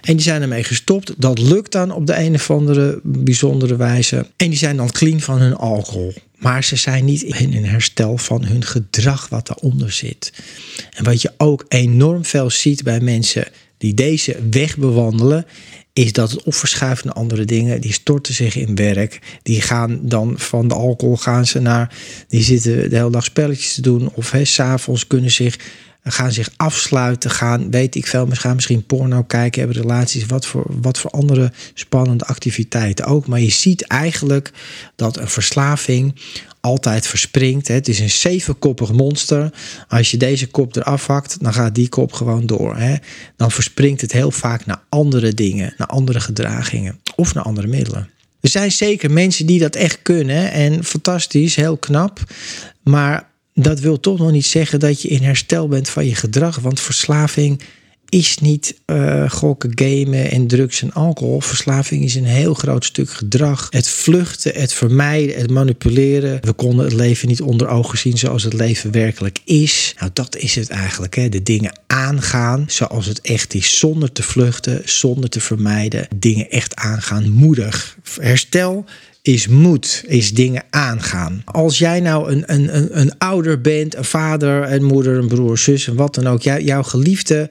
En 0.00 0.14
die 0.16 0.20
zijn 0.20 0.42
ermee 0.42 0.64
gestopt. 0.64 1.14
Dat 1.16 1.38
lukt 1.38 1.72
dan 1.72 1.92
op 1.98 2.06
de 2.06 2.18
een 2.18 2.34
of 2.34 2.50
andere 2.50 3.00
bijzondere 3.02 3.76
wijze. 3.76 4.26
En 4.36 4.48
die 4.48 4.58
zijn 4.58 4.76
dan 4.76 4.90
clean 4.90 5.20
van 5.20 5.38
hun 5.38 5.54
alcohol. 5.54 6.12
Maar 6.36 6.64
ze 6.64 6.76
zijn 6.76 7.04
niet 7.04 7.22
in 7.22 7.54
een 7.56 7.64
herstel 7.64 8.18
van 8.18 8.44
hun 8.44 8.64
gedrag 8.64 9.28
wat 9.28 9.46
daaronder 9.46 9.92
zit. 9.92 10.32
En 10.96 11.04
wat 11.04 11.22
je 11.22 11.32
ook 11.36 11.64
enorm 11.68 12.24
veel 12.24 12.50
ziet 12.50 12.82
bij 12.82 13.00
mensen 13.00 13.46
die 13.78 13.94
deze 13.94 14.36
weg 14.50 14.76
bewandelen, 14.76 15.46
is 15.92 16.12
dat 16.12 16.30
het 16.30 16.42
of 16.42 16.78
naar 17.04 17.14
andere 17.14 17.44
dingen. 17.44 17.80
Die 17.80 17.92
storten 17.92 18.34
zich 18.34 18.56
in 18.56 18.74
werk. 18.74 19.18
Die 19.42 19.60
gaan 19.60 19.98
dan 20.02 20.34
van 20.36 20.68
de 20.68 20.74
alcohol 20.74 21.16
gaan 21.16 21.46
ze 21.46 21.60
naar. 21.60 21.94
Die 22.28 22.42
zitten 22.42 22.90
de 22.90 22.96
hele 22.96 23.10
dag 23.10 23.24
spelletjes 23.24 23.74
te 23.74 23.80
doen. 23.80 24.10
Of 24.14 24.34
s'avonds 24.42 25.06
kunnen 25.06 25.30
zich 25.30 25.58
gaan 26.12 26.32
zich 26.32 26.50
afsluiten, 26.56 27.30
gaan, 27.30 27.70
weet 27.70 27.94
ik 27.94 28.06
veel, 28.06 28.26
gaan 28.30 28.54
misschien 28.54 28.86
porno 28.86 29.22
kijken, 29.22 29.62
hebben 29.62 29.82
relaties, 29.82 30.26
wat 30.26 30.46
voor, 30.46 30.66
wat 30.68 30.98
voor 30.98 31.10
andere 31.10 31.52
spannende 31.74 32.24
activiteiten 32.24 33.04
ook. 33.04 33.26
Maar 33.26 33.40
je 33.40 33.50
ziet 33.50 33.86
eigenlijk 33.86 34.52
dat 34.96 35.16
een 35.16 35.28
verslaving 35.28 36.14
altijd 36.60 37.06
verspringt. 37.06 37.68
Het 37.68 37.88
is 37.88 38.00
een 38.00 38.10
zevenkoppig 38.10 38.92
monster. 38.92 39.52
Als 39.88 40.10
je 40.10 40.16
deze 40.16 40.46
kop 40.46 40.76
eraf 40.76 41.06
hakt, 41.06 41.36
dan 41.40 41.52
gaat 41.52 41.74
die 41.74 41.88
kop 41.88 42.12
gewoon 42.12 42.46
door. 42.46 42.76
Dan 43.36 43.50
verspringt 43.50 44.00
het 44.00 44.12
heel 44.12 44.30
vaak 44.30 44.66
naar 44.66 44.82
andere 44.88 45.34
dingen, 45.34 45.74
naar 45.76 45.86
andere 45.88 46.20
gedragingen 46.20 47.00
of 47.16 47.34
naar 47.34 47.44
andere 47.44 47.66
middelen. 47.66 48.10
Er 48.40 48.48
zijn 48.48 48.72
zeker 48.72 49.10
mensen 49.10 49.46
die 49.46 49.60
dat 49.60 49.76
echt 49.76 49.98
kunnen 50.02 50.52
en 50.52 50.84
fantastisch, 50.84 51.54
heel 51.54 51.76
knap. 51.76 52.20
Maar 52.82 53.28
dat 53.62 53.80
wil 53.80 54.00
toch 54.00 54.18
nog 54.18 54.30
niet 54.30 54.46
zeggen 54.46 54.80
dat 54.80 55.02
je 55.02 55.08
in 55.08 55.22
herstel 55.22 55.68
bent 55.68 55.88
van 55.88 56.06
je 56.06 56.14
gedrag. 56.14 56.58
Want 56.58 56.80
verslaving 56.80 57.60
is 58.08 58.38
niet 58.38 58.80
uh, 58.86 59.30
gokken, 59.30 59.70
gamen 59.74 60.30
en 60.30 60.46
drugs 60.46 60.82
en 60.82 60.92
alcohol. 60.92 61.40
Verslaving 61.40 62.04
is 62.04 62.14
een 62.14 62.24
heel 62.24 62.54
groot 62.54 62.84
stuk 62.84 63.10
gedrag. 63.10 63.66
Het 63.70 63.88
vluchten, 63.88 64.52
het 64.54 64.72
vermijden, 64.72 65.36
het 65.36 65.50
manipuleren. 65.50 66.38
We 66.40 66.52
konden 66.52 66.84
het 66.84 66.94
leven 66.94 67.28
niet 67.28 67.42
onder 67.42 67.68
ogen 67.68 67.98
zien 67.98 68.18
zoals 68.18 68.42
het 68.42 68.52
leven 68.52 68.92
werkelijk 68.92 69.38
is. 69.44 69.94
Nou, 69.98 70.10
dat 70.12 70.36
is 70.36 70.54
het 70.54 70.68
eigenlijk. 70.68 71.14
Hè? 71.14 71.28
De 71.28 71.42
dingen 71.42 71.78
aangaan 71.86 72.64
zoals 72.66 73.06
het 73.06 73.20
echt 73.20 73.54
is. 73.54 73.78
Zonder 73.78 74.12
te 74.12 74.22
vluchten, 74.22 74.82
zonder 74.84 75.30
te 75.30 75.40
vermijden. 75.40 76.08
Dingen 76.16 76.50
echt 76.50 76.76
aangaan. 76.76 77.30
Moedig. 77.30 77.96
Herstel 78.20 78.84
is 79.22 79.46
moed, 79.46 80.04
is 80.06 80.34
dingen 80.34 80.64
aangaan. 80.70 81.42
Als 81.44 81.78
jij 81.78 82.00
nou 82.00 82.32
een, 82.32 82.42
een, 82.46 82.76
een, 82.76 83.00
een 83.00 83.18
ouder 83.18 83.60
bent, 83.60 83.96
een 83.96 84.04
vader, 84.04 84.72
een 84.72 84.84
moeder, 84.84 85.16
een 85.16 85.28
broer, 85.28 85.58
zus 85.58 85.86
en 85.86 85.94
wat 85.94 86.14
dan 86.14 86.26
ook, 86.26 86.42
jou, 86.42 86.62
jouw 86.62 86.82
geliefde 86.82 87.50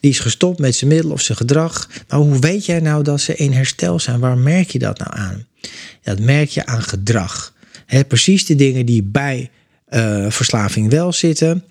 die 0.00 0.10
is 0.10 0.20
gestopt 0.20 0.58
met 0.58 0.74
zijn 0.74 0.90
middel 0.90 1.10
of 1.10 1.20
zijn 1.20 1.38
gedrag. 1.38 1.88
Maar 2.08 2.18
hoe 2.18 2.38
weet 2.38 2.66
jij 2.66 2.80
nou 2.80 3.02
dat 3.02 3.20
ze 3.20 3.36
in 3.36 3.52
herstel 3.52 3.98
zijn? 3.98 4.20
Waar 4.20 4.38
merk 4.38 4.70
je 4.70 4.78
dat 4.78 4.98
nou 4.98 5.10
aan? 5.14 5.46
dat 6.02 6.18
merk 6.18 6.48
je 6.48 6.66
aan 6.66 6.82
gedrag. 6.82 7.52
precies 8.08 8.46
de 8.46 8.54
dingen 8.54 8.86
die 8.86 9.02
bij 9.02 9.50
uh, 9.90 10.30
verslaving 10.30 10.90
wel 10.90 11.12
zitten. 11.12 11.64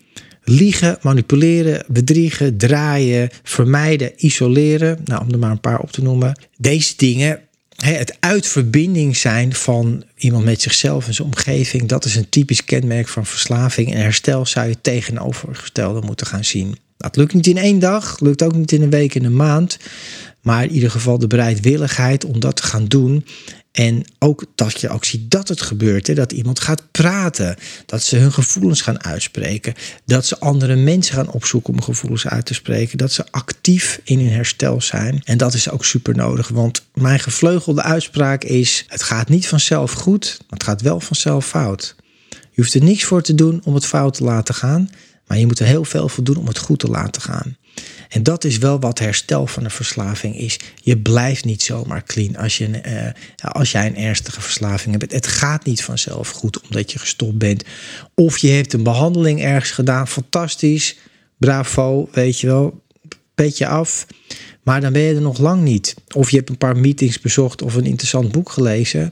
Liegen, 0.43 0.97
manipuleren, 1.01 1.83
bedriegen, 1.87 2.57
draaien, 2.57 3.29
vermijden, 3.43 4.11
isoleren. 4.15 4.99
Nou, 5.05 5.21
om 5.21 5.31
er 5.31 5.39
maar 5.39 5.51
een 5.51 5.59
paar 5.59 5.79
op 5.79 5.91
te 5.91 6.01
noemen. 6.01 6.39
Deze 6.57 6.93
dingen 6.97 7.39
het 7.85 8.17
uitverbinding 8.19 9.17
zijn 9.17 9.53
van 9.53 10.03
iemand 10.17 10.45
met 10.45 10.61
zichzelf 10.61 11.07
en 11.07 11.13
zijn 11.13 11.27
omgeving, 11.27 11.87
dat 11.87 12.05
is 12.05 12.15
een 12.15 12.29
typisch 12.29 12.65
kenmerk 12.65 13.07
van 13.07 13.25
verslaving. 13.25 13.93
En 13.93 14.01
herstel 14.01 14.45
zou 14.45 14.67
je 14.67 14.81
tegenovergestelde 14.81 16.01
moeten 16.01 16.27
gaan 16.27 16.45
zien. 16.45 16.77
Dat 16.97 17.15
lukt 17.15 17.33
niet 17.33 17.47
in 17.47 17.57
één 17.57 17.79
dag, 17.79 18.19
lukt 18.19 18.43
ook 18.43 18.55
niet 18.55 18.71
in 18.71 18.81
een 18.81 18.89
week, 18.89 19.15
in 19.15 19.25
een 19.25 19.35
maand. 19.35 19.77
Maar 20.41 20.63
in 20.63 20.71
ieder 20.71 20.91
geval 20.91 21.17
de 21.17 21.27
bereidwilligheid 21.27 22.25
om 22.25 22.39
dat 22.39 22.55
te 22.55 22.63
gaan 22.63 22.85
doen. 22.85 23.25
En 23.71 24.05
ook 24.19 24.45
dat 24.55 24.81
je 24.81 24.89
ook 24.89 25.05
ziet 25.05 25.31
dat 25.31 25.47
het 25.47 25.61
gebeurt. 25.61 26.07
Hè? 26.07 26.13
Dat 26.13 26.31
iemand 26.31 26.59
gaat 26.59 26.91
praten. 26.91 27.55
Dat 27.85 28.03
ze 28.03 28.17
hun 28.17 28.33
gevoelens 28.33 28.81
gaan 28.81 29.03
uitspreken. 29.03 29.73
Dat 30.05 30.25
ze 30.25 30.39
andere 30.39 30.75
mensen 30.75 31.15
gaan 31.15 31.31
opzoeken 31.31 31.73
om 31.73 31.81
gevoelens 31.81 32.27
uit 32.27 32.45
te 32.45 32.53
spreken. 32.53 32.97
Dat 32.97 33.11
ze 33.11 33.31
actief 33.31 34.01
in 34.03 34.19
hun 34.19 34.31
herstel 34.31 34.81
zijn. 34.81 35.21
En 35.23 35.37
dat 35.37 35.53
is 35.53 35.69
ook 35.69 35.85
super 35.85 36.15
nodig. 36.15 36.47
Want 36.47 36.85
mijn 36.93 37.19
gevleugelde 37.19 37.81
uitspraak 37.81 38.43
is: 38.43 38.85
het 38.87 39.03
gaat 39.03 39.29
niet 39.29 39.47
vanzelf 39.47 39.91
goed, 39.91 40.39
het 40.49 40.63
gaat 40.63 40.81
wel 40.81 40.99
vanzelf 40.99 41.47
fout. 41.47 41.95
Je 42.29 42.61
hoeft 42.61 42.73
er 42.73 42.83
niks 42.83 43.03
voor 43.03 43.21
te 43.21 43.35
doen 43.35 43.61
om 43.63 43.73
het 43.73 43.85
fout 43.85 44.13
te 44.13 44.23
laten 44.23 44.55
gaan. 44.55 44.89
Maar 45.27 45.39
je 45.39 45.45
moet 45.45 45.59
er 45.59 45.65
heel 45.65 45.85
veel 45.85 46.09
voor 46.09 46.23
doen 46.23 46.35
om 46.35 46.47
het 46.47 46.57
goed 46.57 46.79
te 46.79 46.87
laten 46.87 47.21
gaan. 47.21 47.57
En 48.09 48.23
dat 48.23 48.43
is 48.43 48.57
wel 48.57 48.79
wat 48.79 48.99
herstel 48.99 49.47
van 49.47 49.63
een 49.63 49.71
verslaving 49.71 50.37
is. 50.37 50.59
Je 50.81 50.97
blijft 50.97 51.45
niet 51.45 51.63
zomaar 51.63 52.03
clean 52.03 52.35
als, 52.35 52.57
je, 52.57 52.67
uh, 52.67 53.51
als 53.51 53.71
jij 53.71 53.87
een 53.87 53.97
ernstige 53.97 54.41
verslaving 54.41 54.99
hebt. 54.99 55.11
Het 55.11 55.27
gaat 55.27 55.65
niet 55.65 55.83
vanzelf 55.83 56.29
goed 56.29 56.61
omdat 56.61 56.91
je 56.91 56.99
gestopt 56.99 57.37
bent. 57.37 57.63
Of 58.15 58.37
je 58.37 58.49
hebt 58.49 58.73
een 58.73 58.83
behandeling 58.83 59.41
ergens 59.41 59.71
gedaan, 59.71 60.07
fantastisch, 60.07 60.97
bravo, 61.37 62.09
weet 62.11 62.39
je 62.39 62.47
wel, 62.47 62.83
petje 63.35 63.67
af. 63.67 64.07
Maar 64.63 64.81
dan 64.81 64.93
ben 64.93 65.01
je 65.01 65.15
er 65.15 65.21
nog 65.21 65.37
lang 65.37 65.61
niet. 65.61 65.95
Of 66.15 66.29
je 66.29 66.37
hebt 66.37 66.49
een 66.49 66.57
paar 66.57 66.77
meetings 66.77 67.19
bezocht 67.19 67.61
of 67.61 67.75
een 67.75 67.85
interessant 67.85 68.31
boek 68.31 68.49
gelezen. 68.49 69.11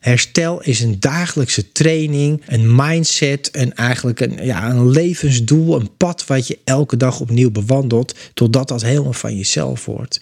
Herstel 0.00 0.62
is 0.62 0.80
een 0.80 1.00
dagelijkse 1.00 1.72
training, 1.72 2.42
een 2.46 2.74
mindset 2.74 3.50
en 3.50 3.74
eigenlijk 3.74 4.20
een, 4.20 4.38
ja, 4.44 4.70
een 4.70 4.90
levensdoel, 4.90 5.80
een 5.80 5.96
pad 5.96 6.26
wat 6.26 6.46
je 6.46 6.58
elke 6.64 6.96
dag 6.96 7.20
opnieuw 7.20 7.50
bewandelt, 7.50 8.14
totdat 8.34 8.68
dat 8.68 8.82
helemaal 8.82 9.12
van 9.12 9.36
jezelf 9.36 9.84
wordt. 9.84 10.20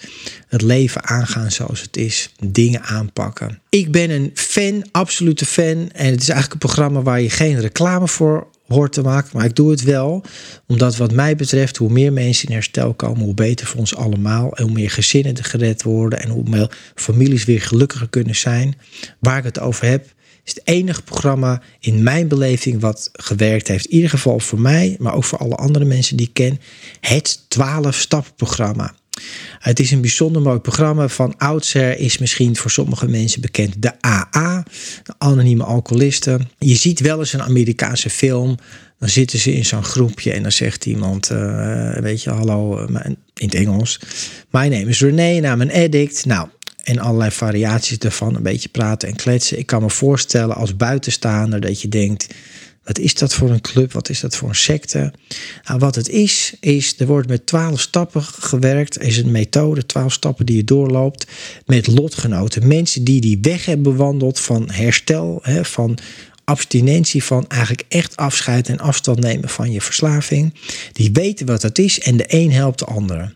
Het 0.48 0.62
leven 0.62 1.04
aangaan 1.04 1.50
zoals 1.50 1.80
het 1.80 1.96
is, 1.96 2.32
dingen 2.44 2.82
aanpakken. 2.82 3.60
Ik 3.68 3.90
ben 3.90 4.10
een 4.10 4.30
fan, 4.34 4.84
absolute 4.90 5.46
fan. 5.46 5.90
En 5.92 6.10
het 6.10 6.20
is 6.20 6.28
eigenlijk 6.28 6.52
een 6.52 6.68
programma 6.68 7.02
waar 7.02 7.20
je 7.20 7.30
geen 7.30 7.60
reclame 7.60 8.08
voor 8.08 8.46
hoort 8.72 8.92
te 8.92 9.02
maken. 9.02 9.30
Maar 9.32 9.44
ik 9.44 9.56
doe 9.56 9.70
het 9.70 9.82
wel, 9.82 10.24
omdat 10.66 10.96
wat 10.96 11.12
mij 11.12 11.36
betreft, 11.36 11.76
hoe 11.76 11.90
meer 11.90 12.12
mensen 12.12 12.48
in 12.48 12.54
herstel 12.54 12.94
komen, 12.94 13.24
hoe 13.24 13.34
beter 13.34 13.66
voor 13.66 13.80
ons 13.80 13.96
allemaal. 13.96 14.56
En 14.56 14.64
hoe 14.64 14.72
meer 14.72 14.90
gezinnen 14.90 15.36
er 15.36 15.44
gered 15.44 15.82
worden 15.82 16.20
en 16.22 16.28
hoe 16.28 16.44
meer 16.48 16.70
families 16.94 17.44
weer 17.44 17.62
gelukkiger 17.62 18.08
kunnen 18.08 18.36
zijn. 18.36 18.78
Waar 19.18 19.38
ik 19.38 19.44
het 19.44 19.60
over 19.60 19.86
heb, 19.86 20.04
is 20.44 20.54
het 20.54 20.60
enige 20.64 21.02
programma 21.02 21.62
in 21.80 22.02
mijn 22.02 22.28
beleving 22.28 22.80
wat 22.80 23.10
gewerkt 23.12 23.68
heeft. 23.68 23.86
In 23.86 23.94
ieder 23.94 24.10
geval 24.10 24.38
voor 24.38 24.60
mij, 24.60 24.96
maar 24.98 25.14
ook 25.14 25.24
voor 25.24 25.38
alle 25.38 25.54
andere 25.54 25.84
mensen 25.84 26.16
die 26.16 26.26
ik 26.26 26.34
ken. 26.34 26.60
Het 27.00 27.40
12-stappenprogramma. 27.58 28.94
Het 29.58 29.80
is 29.80 29.90
een 29.90 30.00
bijzonder 30.00 30.42
mooi 30.42 30.58
programma. 30.58 31.08
Van 31.08 31.34
oudsher 31.38 31.98
is 31.98 32.18
misschien 32.18 32.56
voor 32.56 32.70
sommige 32.70 33.08
mensen 33.08 33.40
bekend 33.40 33.82
de 33.82 33.92
AA, 34.06 34.64
de 35.02 35.14
anonieme 35.18 35.64
alcoholisten. 35.64 36.50
Je 36.58 36.74
ziet 36.74 37.00
wel 37.00 37.18
eens 37.18 37.32
een 37.32 37.42
Amerikaanse 37.42 38.10
film. 38.10 38.56
Dan 38.98 39.08
zitten 39.08 39.38
ze 39.38 39.54
in 39.54 39.64
zo'n 39.64 39.84
groepje 39.84 40.32
en 40.32 40.42
dan 40.42 40.52
zegt 40.52 40.86
iemand, 40.86 41.30
uh, 41.30 41.96
weet 41.96 42.22
je, 42.22 42.30
hallo, 42.30 42.88
uh, 42.88 43.04
in 43.04 43.16
het 43.34 43.54
Engels. 43.54 44.00
My 44.50 44.68
name 44.68 44.86
is 44.86 45.00
René, 45.00 45.52
I'm 45.52 45.60
een 45.60 45.72
addict. 45.72 46.24
Nou, 46.24 46.48
en 46.82 46.98
allerlei 46.98 47.30
variaties 47.30 47.98
ervan, 47.98 48.34
een 48.34 48.42
beetje 48.42 48.68
praten 48.68 49.08
en 49.08 49.16
kletsen. 49.16 49.58
Ik 49.58 49.66
kan 49.66 49.82
me 49.82 49.90
voorstellen 49.90 50.56
als 50.56 50.76
buitenstaander 50.76 51.60
dat 51.60 51.80
je 51.80 51.88
denkt, 51.88 52.34
wat 52.84 52.98
is 52.98 53.14
dat 53.14 53.34
voor 53.34 53.50
een 53.50 53.60
club? 53.60 53.92
Wat 53.92 54.08
is 54.08 54.20
dat 54.20 54.36
voor 54.36 54.48
een 54.48 54.54
secte? 54.54 55.12
Nou, 55.64 55.78
wat 55.78 55.94
het 55.94 56.08
is, 56.08 56.54
is 56.60 56.94
er 56.98 57.06
wordt 57.06 57.28
met 57.28 57.46
twaalf 57.46 57.80
stappen 57.80 58.22
gewerkt. 58.22 58.96
Er 58.96 59.02
is 59.02 59.16
een 59.16 59.30
methode, 59.30 59.86
twaalf 59.86 60.12
stappen 60.12 60.46
die 60.46 60.56
je 60.56 60.64
doorloopt 60.64 61.26
met 61.66 61.86
lotgenoten. 61.86 62.66
Mensen 62.66 63.04
die 63.04 63.20
die 63.20 63.38
weg 63.42 63.64
hebben 63.64 63.92
bewandeld 63.96 64.40
van 64.40 64.70
herstel, 64.70 65.38
hè, 65.42 65.64
van 65.64 65.98
abstinentie, 66.44 67.24
van 67.24 67.48
eigenlijk 67.48 67.84
echt 67.88 68.16
afscheid 68.16 68.68
en 68.68 68.78
afstand 68.78 69.20
nemen 69.20 69.48
van 69.48 69.72
je 69.72 69.80
verslaving. 69.80 70.54
Die 70.92 71.10
weten 71.12 71.46
wat 71.46 71.60
dat 71.60 71.78
is 71.78 72.00
en 72.00 72.16
de 72.16 72.24
een 72.26 72.52
helpt 72.52 72.78
de 72.78 72.84
andere. 72.84 73.34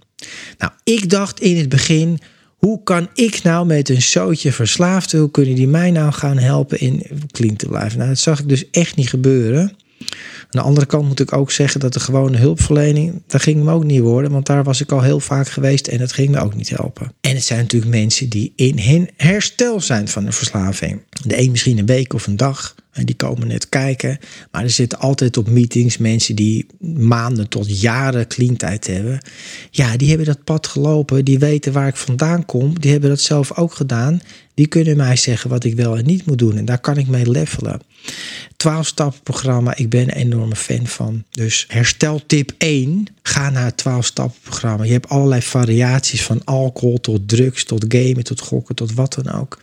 Nou, 0.59 0.73
ik 0.85 1.11
dacht 1.11 1.41
in 1.41 1.57
het 1.57 1.69
begin 1.69 2.21
hoe 2.67 2.83
kan 2.83 3.09
ik 3.15 3.43
nou 3.43 3.67
met 3.67 3.89
een 3.89 4.03
zootje 4.03 4.53
verslaafde, 4.53 5.19
hoe 5.19 5.31
kunnen 5.31 5.55
die 5.55 5.69
mij 5.69 5.91
nou 5.91 6.13
gaan 6.13 6.39
helpen 6.39 6.81
in 6.81 7.03
clean 7.31 7.57
te 7.57 7.69
blijven? 7.69 7.99
Nou, 7.99 8.11
dat 8.11 8.19
zag 8.19 8.41
ik 8.41 8.49
dus 8.49 8.71
echt 8.71 8.97
niet 8.97 9.09
gebeuren. 9.09 9.61
Aan 9.61 10.07
de 10.51 10.61
andere 10.61 10.87
kant 10.87 11.07
moet 11.09 11.21
ik 11.21 11.33
ook 11.33 11.51
zeggen 11.51 11.81
dat 11.81 11.93
de 11.93 12.01
gewone 12.01 12.37
hulpverlening, 12.37 13.23
dat 13.27 13.43
ging 13.43 13.63
me 13.63 13.73
ook 13.73 13.85
niet 13.85 14.01
worden, 14.01 14.31
want 14.31 14.47
daar 14.47 14.65
was 14.65 14.81
ik 14.81 14.93
al 14.93 15.03
heel 15.03 15.21
vaak 15.21 15.49
geweest 15.49 15.87
en 15.87 15.99
dat 15.99 16.13
ging 16.13 16.31
me 16.31 16.41
ook 16.41 16.55
niet 16.55 16.69
helpen. 16.69 17.13
En 17.21 17.35
het 17.35 17.45
zijn 17.45 17.61
natuurlijk 17.61 17.93
mensen 17.93 18.29
die 18.29 18.53
in 18.57 18.79
hun 18.79 19.11
herstel 19.17 19.81
zijn 19.81 20.09
van 20.09 20.27
een 20.27 20.33
verslaving. 20.33 21.01
De 21.27 21.39
een 21.39 21.51
misschien 21.51 21.79
een 21.79 21.87
week 21.87 22.13
of 22.13 22.27
een 22.27 22.37
dag, 22.37 22.75
en 22.97 23.07
die 23.07 23.15
komen 23.15 23.49
net 23.49 23.69
kijken. 23.69 24.19
Maar 24.51 24.63
er 24.63 24.71
zitten 24.71 24.99
altijd 24.99 25.37
op 25.37 25.49
meetings 25.49 25.99
mensen 25.99 26.37
die 26.37 26.67
maanden 26.99 27.49
tot 27.49 27.81
jaren 27.81 28.27
cleantijd 28.27 28.87
hebben. 28.87 29.21
Ja, 29.71 29.97
die 29.97 30.09
hebben 30.09 30.27
dat 30.27 30.45
pad 30.45 30.67
gelopen. 30.67 31.25
Die 31.25 31.39
weten 31.39 31.73
waar 31.73 31.89
ik 31.89 31.97
vandaan 31.97 32.45
kom. 32.45 32.81
Die 32.81 32.91
hebben 32.91 33.11
dat 33.11 33.21
zelf 33.21 33.57
ook 33.57 33.75
gedaan. 33.75 34.21
Die 34.55 34.67
kunnen 34.67 34.97
mij 34.97 35.17
zeggen 35.17 35.51
wat 35.51 35.65
ik 35.65 35.77
wel 35.77 35.97
en 35.97 36.07
niet 36.07 36.27
moet 36.27 36.39
doen. 36.39 36.57
En 36.57 36.65
daar 36.65 36.81
kan 36.81 36.97
ik 36.97 37.07
mee 37.07 37.31
levelen. 37.31 37.81
12 38.57 38.87
stappen 38.87 39.21
programma, 39.23 39.77
ik 39.77 39.91
ben 39.91 40.01
een 40.01 40.11
enorme 40.11 40.57
fan 40.57 40.87
van. 40.87 41.25
Dus 41.31 41.65
hersteltip 41.69 42.53
1, 42.59 43.07
ga 43.23 43.51
naar 43.51 43.65
het 43.65 43.77
12 43.77 44.05
stappen 44.05 44.41
programma. 44.43 44.85
Je 44.85 44.93
hebt 44.93 45.09
allerlei 45.09 45.43
variaties 45.43 46.23
van 46.23 46.45
alcohol 46.45 47.01
tot 47.01 47.29
drugs, 47.29 47.65
tot 47.65 47.85
gamen, 47.89 48.25
tot 48.25 48.41
gokken, 48.41 48.75
tot 48.75 48.95
wat 48.95 49.19
dan 49.23 49.35
ook. 49.35 49.63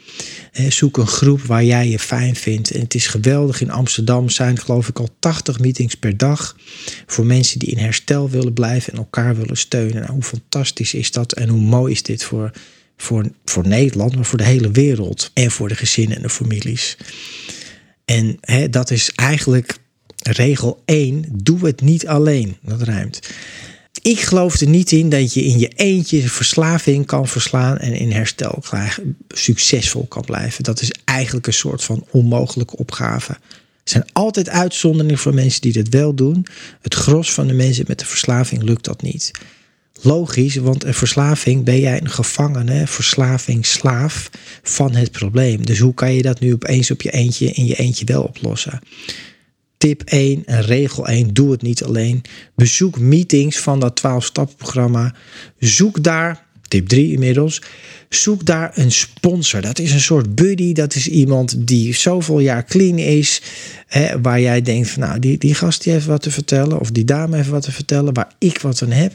Zoek 0.69 0.97
een 0.97 1.07
groep 1.07 1.41
waar 1.41 1.63
jij 1.63 1.89
je 1.89 2.00
fijn 2.00 2.35
vindt. 2.35 2.71
En 2.71 2.79
het 2.79 2.95
is 2.95 3.07
geweldig. 3.07 3.62
In 3.62 3.71
Amsterdam 3.71 4.29
zijn 4.29 4.59
geloof 4.59 4.88
ik 4.88 5.00
al 5.00 5.09
80 5.19 5.59
meetings 5.59 5.95
per 5.95 6.17
dag. 6.17 6.55
Voor 7.05 7.25
mensen 7.25 7.59
die 7.59 7.69
in 7.69 7.77
herstel 7.77 8.29
willen 8.29 8.53
blijven 8.53 8.93
en 8.93 9.00
elkaar 9.00 9.35
willen 9.35 9.57
steunen. 9.57 10.01
Nou, 10.01 10.12
hoe 10.12 10.23
fantastisch 10.23 10.93
is 10.93 11.12
dat 11.12 11.31
en 11.31 11.50
hoe 11.50 11.62
mooi 11.62 11.91
is 11.91 12.03
dit 12.03 12.23
voor 12.23 12.51
voor, 12.97 13.25
voor 13.45 13.67
Nederland, 13.67 14.15
maar 14.15 14.25
voor 14.25 14.38
de 14.38 14.43
hele 14.43 14.71
wereld. 14.71 15.31
En 15.33 15.51
voor 15.51 15.67
de 15.67 15.75
gezinnen 15.75 16.15
en 16.15 16.23
de 16.23 16.29
families. 16.29 16.97
En 18.05 18.38
hè, 18.41 18.69
dat 18.69 18.91
is 18.91 19.12
eigenlijk 19.15 19.77
regel 20.24 20.81
1. 20.86 21.25
Doe 21.31 21.65
het 21.65 21.81
niet 21.81 22.07
alleen. 22.07 22.57
Dat 22.62 22.81
ruimt. 22.81 23.19
Ik 24.01 24.19
geloof 24.19 24.60
er 24.60 24.67
niet 24.67 24.91
in 24.91 25.10
dat 25.10 25.33
je 25.33 25.43
in 25.43 25.60
je 25.60 25.67
eentje 25.67 26.29
verslaving 26.29 27.05
kan 27.05 27.27
verslaan 27.27 27.77
en 27.77 27.93
in 27.93 28.12
herstel 28.12 28.63
succesvol 29.27 30.05
kan 30.07 30.24
blijven. 30.25 30.63
Dat 30.63 30.81
is 30.81 30.91
eigenlijk 31.05 31.48
een 31.48 31.53
soort 31.53 31.83
van 31.83 32.05
onmogelijke 32.10 32.77
opgave. 32.77 33.31
Er 33.31 33.89
zijn 33.89 34.05
altijd 34.13 34.50
uitzonderingen 34.50 35.17
voor 35.17 35.33
mensen 35.33 35.62
die 35.62 35.74
dat 35.74 35.88
wel 35.88 36.13
doen. 36.13 36.45
Het 36.81 36.93
gros 36.93 37.33
van 37.33 37.48
de 37.48 37.53
mensen 37.53 37.86
met 37.88 38.00
de 38.00 38.05
verslaving 38.05 38.63
lukt 38.63 38.86
dat 38.86 39.01
niet. 39.01 39.31
Logisch, 40.05 40.55
want 40.55 40.83
een 40.83 40.93
verslaving 40.93 41.63
ben 41.63 41.79
jij 41.79 42.01
een 42.01 42.10
gevangene, 42.10 42.88
verslaving, 42.88 43.65
slaaf 43.65 44.29
van 44.63 44.95
het 44.95 45.12
probleem. 45.12 45.65
Dus 45.65 45.79
hoe 45.79 45.93
kan 45.93 46.13
je 46.13 46.22
dat 46.22 46.39
nu 46.39 46.53
opeens 46.53 46.91
op 46.91 47.01
je 47.01 47.12
eentje 47.12 47.45
in 47.45 47.65
je 47.65 47.75
eentje 47.75 48.05
wel 48.05 48.24
oplossen? 48.24 48.79
Tip 49.77 50.01
1 50.01 50.43
en 50.45 50.62
regel 50.62 51.07
1, 51.07 51.33
doe 51.33 51.51
het 51.51 51.62
niet 51.62 51.83
alleen. 51.83 52.22
Bezoek 52.55 53.00
meetings 53.00 53.57
van 53.57 53.79
dat 53.79 54.01
12-stappenprogramma. 54.01 55.15
Zoek 55.60 56.03
daar, 56.03 56.45
tip 56.67 56.88
3 56.88 57.12
inmiddels, 57.12 57.62
zoek 58.10 58.45
daar 58.45 58.72
een 58.77 58.91
sponsor. 58.91 59.62
Dat 59.62 59.79
is 59.79 59.91
een 59.91 60.00
soort 60.00 60.36
buddy, 60.36 60.74
dat 60.74 60.95
is 60.95 61.07
iemand 61.07 61.67
die 61.67 61.95
zoveel 61.95 62.39
jaar 62.39 62.65
clean 62.65 62.98
is. 62.98 63.41
Hè, 63.88 64.22
waar 64.22 64.41
jij 64.41 64.62
denkt 64.62 64.89
van 64.89 65.01
nou, 65.01 65.19
die, 65.19 65.38
die 65.38 65.55
gast 65.55 65.83
die 65.83 65.93
heeft 65.93 66.05
wat 66.05 66.22
te 66.22 66.31
vertellen. 66.31 66.79
Of 66.79 66.91
die 66.91 67.05
dame 67.05 67.36
heeft 67.36 67.50
wat 67.50 67.63
te 67.63 67.72
vertellen, 67.72 68.13
waar 68.13 68.36
ik 68.38 68.62
wat 68.62 68.81
aan 68.81 68.91
heb. 68.91 69.13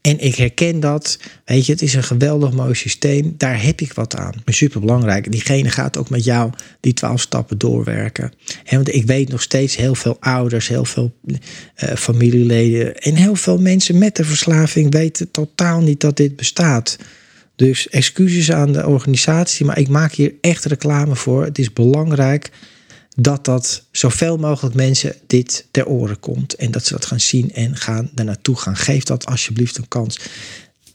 En 0.00 0.18
ik 0.20 0.34
herken 0.34 0.80
dat. 0.80 1.18
Weet 1.44 1.66
je, 1.66 1.72
het 1.72 1.82
is 1.82 1.94
een 1.94 2.02
geweldig 2.02 2.52
mooi 2.52 2.74
systeem. 2.74 3.34
Daar 3.36 3.62
heb 3.62 3.80
ik 3.80 3.92
wat 3.92 4.16
aan. 4.16 4.34
Super 4.44 4.80
belangrijk. 4.80 5.32
Diegene 5.32 5.70
gaat 5.70 5.96
ook 5.96 6.10
met 6.10 6.24
jou 6.24 6.50
die 6.80 6.92
twaalf 6.92 7.20
stappen 7.20 7.58
doorwerken. 7.58 8.32
En 8.64 8.76
want 8.76 8.94
ik 8.94 9.06
weet 9.06 9.28
nog 9.28 9.42
steeds 9.42 9.76
heel 9.76 9.94
veel 9.94 10.16
ouders, 10.20 10.68
heel 10.68 10.84
veel 10.84 11.12
uh, 11.26 11.36
familieleden 11.94 12.96
en 12.96 13.14
heel 13.14 13.34
veel 13.34 13.58
mensen 13.58 13.98
met 13.98 14.16
de 14.16 14.24
verslaving 14.24 14.92
weten 14.92 15.30
totaal 15.30 15.80
niet 15.80 16.00
dat 16.00 16.16
dit 16.16 16.36
bestaat. 16.36 16.98
Dus 17.56 17.88
excuses 17.88 18.52
aan 18.52 18.72
de 18.72 18.86
organisatie, 18.86 19.66
maar 19.66 19.78
ik 19.78 19.88
maak 19.88 20.12
hier 20.12 20.34
echt 20.40 20.64
reclame 20.64 21.16
voor. 21.16 21.44
Het 21.44 21.58
is 21.58 21.72
belangrijk 21.72 22.50
dat 23.22 23.44
dat 23.44 23.82
zoveel 23.90 24.36
mogelijk 24.36 24.74
mensen 24.74 25.16
dit 25.26 25.66
ter 25.70 25.86
oren 25.86 26.20
komt. 26.20 26.54
En 26.54 26.70
dat 26.70 26.86
ze 26.86 26.92
dat 26.92 27.06
gaan 27.06 27.20
zien 27.20 27.52
en 27.52 27.76
gaan 27.76 28.10
daar 28.14 28.24
naartoe 28.24 28.56
gaan. 28.56 28.76
Geef 28.76 29.04
dat 29.04 29.26
alsjeblieft 29.26 29.78
een 29.78 29.88
kans. 29.88 30.18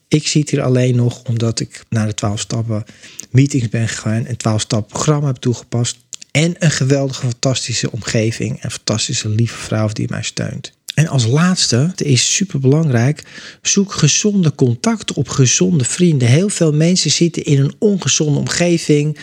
Ik 0.07 0.27
zie 0.27 0.41
het 0.41 0.49
hier 0.49 0.61
alleen 0.61 0.95
nog 0.95 1.23
omdat 1.23 1.59
ik 1.59 1.83
naar 1.89 2.07
de 2.07 2.13
12 2.13 2.39
stappen 2.39 2.83
meetings 3.29 3.69
ben 3.69 3.87
gegaan. 3.87 4.25
Een 4.27 4.37
12 4.37 4.61
stappen 4.61 4.91
programma 4.91 5.27
heb 5.27 5.35
toegepast. 5.35 5.97
En 6.31 6.55
een 6.59 6.71
geweldige, 6.71 7.21
fantastische 7.21 7.91
omgeving. 7.91 8.63
Een 8.63 8.71
fantastische, 8.71 9.29
lieve 9.29 9.57
vrouw 9.57 9.87
die 9.87 10.09
mij 10.09 10.23
steunt. 10.23 10.73
En 10.95 11.07
als 11.07 11.25
laatste, 11.25 11.75
het 11.75 12.01
is 12.01 12.35
super 12.35 12.59
belangrijk, 12.59 13.23
zoek 13.61 13.93
gezonde 13.93 14.55
contacten 14.55 15.15
op 15.15 15.29
gezonde 15.29 15.83
vrienden. 15.83 16.27
Heel 16.27 16.49
veel 16.49 16.73
mensen 16.73 17.11
zitten 17.11 17.43
in 17.43 17.59
een 17.59 17.75
ongezonde 17.79 18.39
omgeving 18.39 19.17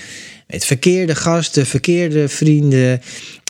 met 0.53 0.65
verkeerde 0.65 1.15
gasten, 1.15 1.67
verkeerde 1.67 2.29
vrienden. 2.29 3.01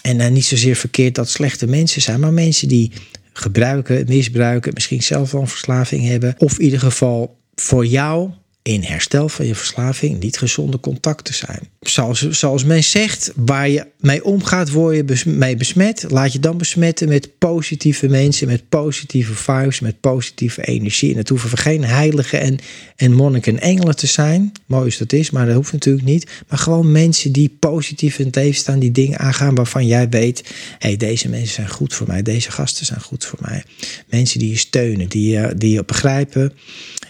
En 0.03 0.21
uh, 0.21 0.29
niet 0.29 0.45
zozeer 0.45 0.77
verkeerd 0.77 1.15
dat 1.15 1.29
slechte 1.29 1.67
mensen 1.67 2.03
zijn, 2.03 2.21
maar 2.21 2.33
mensen 2.33 2.69
die 2.69 2.93
gebruiken, 3.33 4.05
misbruiken, 4.09 4.75
misschien 4.75 5.03
zelf 5.03 5.31
wel 5.31 5.41
een 5.41 5.49
verslaving 5.49 6.07
hebben. 6.07 6.35
Of 6.39 6.59
in 6.59 6.65
ieder 6.65 6.81
geval 6.81 7.37
voor 7.55 7.87
jou 7.87 8.31
in 8.63 8.83
herstel 8.83 9.29
van 9.29 9.47
je 9.47 9.55
verslaving 9.55 10.21
niet 10.21 10.39
gezonde 10.39 10.81
contacten 10.81 11.35
zijn. 11.35 11.69
Zoals, 11.81 12.29
zoals 12.29 12.65
men 12.65 12.85
zegt, 12.85 13.33
waar 13.37 13.69
je 13.69 13.87
mee 14.01 14.25
omgaat, 14.25 14.71
word 14.71 14.97
je 14.97 15.31
mee 15.31 15.57
besmet. 15.57 16.05
Laat 16.09 16.33
je 16.33 16.39
dan 16.39 16.59
besmetten 16.59 17.09
met 17.09 17.39
positieve 17.39 18.09
mensen, 18.09 18.47
met 18.47 18.69
positieve 18.69 19.35
vibes, 19.35 19.81
met 19.81 20.01
positieve 20.01 20.65
energie. 20.65 21.13
En 21.13 21.17
het 21.17 21.29
hoeven 21.29 21.59
geen 21.59 21.85
heiligen 21.85 22.41
en, 22.41 22.59
en 22.97 23.13
monniken 23.13 23.53
en 23.53 23.63
engelen 23.63 23.97
te 23.97 24.07
zijn. 24.07 24.53
Mooi 24.67 24.85
als 24.85 24.99
dat 24.99 25.13
is, 25.13 25.31
maar 25.31 25.47
dat 25.47 25.55
hoeft 25.55 25.73
natuurlijk 25.73 26.07
niet. 26.07 26.31
Maar 26.49 26.59
gewoon 26.59 26.93
mensen 26.93 27.33
die 27.33 27.57
positief 27.59 28.19
in 28.19 28.27
het 28.27 28.35
leven 28.35 28.55
staan, 28.55 28.79
die 28.79 28.93
dingen 28.93 29.19
aangaan 29.19 29.55
waarvan 29.55 29.87
jij 29.87 30.09
weet: 30.09 30.45
hey, 30.79 30.97
deze 30.97 31.29
mensen 31.29 31.55
zijn 31.55 31.69
goed 31.69 31.95
voor 31.95 32.07
mij, 32.07 32.23
deze 32.23 32.51
gasten 32.51 32.87
zijn 32.87 33.01
goed 33.01 33.25
voor 33.25 33.39
mij. 33.43 33.65
Mensen 34.07 34.39
die 34.39 34.51
je 34.51 34.57
steunen, 34.57 35.09
die 35.09 35.31
je, 35.31 35.55
die 35.57 35.73
je 35.73 35.85
begrijpen 35.85 36.53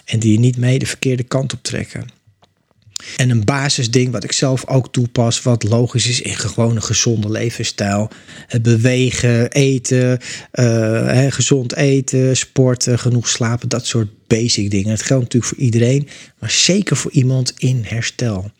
en 0.05 0.19
die 0.19 0.31
je 0.31 0.39
niet 0.39 0.57
mee 0.57 0.79
de 0.79 0.85
verkeerde 0.85 1.23
kant 1.23 1.53
op 1.53 1.63
trekken. 1.63 2.21
En 3.17 3.29
een 3.29 3.43
basisding 3.43 4.11
wat 4.11 4.23
ik 4.23 4.31
zelf 4.31 4.67
ook 4.67 4.91
toepas, 4.91 5.41
wat 5.41 5.63
logisch 5.63 6.07
is 6.07 6.21
in 6.21 6.35
gewoon 6.35 6.75
een 6.75 6.83
gezonde 6.83 7.29
levensstijl. 7.29 8.09
Het 8.47 8.61
bewegen, 8.61 9.51
eten, 9.51 10.19
uh, 10.53 11.25
gezond 11.29 11.75
eten, 11.75 12.37
sporten, 12.37 12.99
genoeg 12.99 13.27
slapen, 13.27 13.69
dat 13.69 13.85
soort 13.85 14.09
basic 14.27 14.71
dingen. 14.71 14.89
Het 14.89 15.01
geldt 15.01 15.23
natuurlijk 15.23 15.53
voor 15.53 15.63
iedereen, 15.63 16.07
maar 16.39 16.51
zeker 16.51 16.95
voor 16.95 17.11
iemand 17.11 17.53
in 17.57 17.83
herstel. 17.85 18.51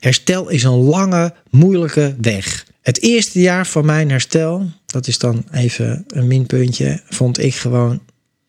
Herstel 0.00 0.48
is 0.48 0.62
een 0.62 0.72
lange, 0.72 1.34
moeilijke 1.50 2.16
weg. 2.20 2.66
Het 2.82 3.02
eerste 3.02 3.40
jaar 3.40 3.66
van 3.66 3.84
mijn 3.84 4.10
herstel, 4.10 4.70
dat 4.86 5.06
is 5.06 5.18
dan 5.18 5.44
even 5.52 6.04
een 6.08 6.26
minpuntje, 6.26 7.00
vond 7.08 7.38
ik 7.38 7.54
gewoon 7.54 8.00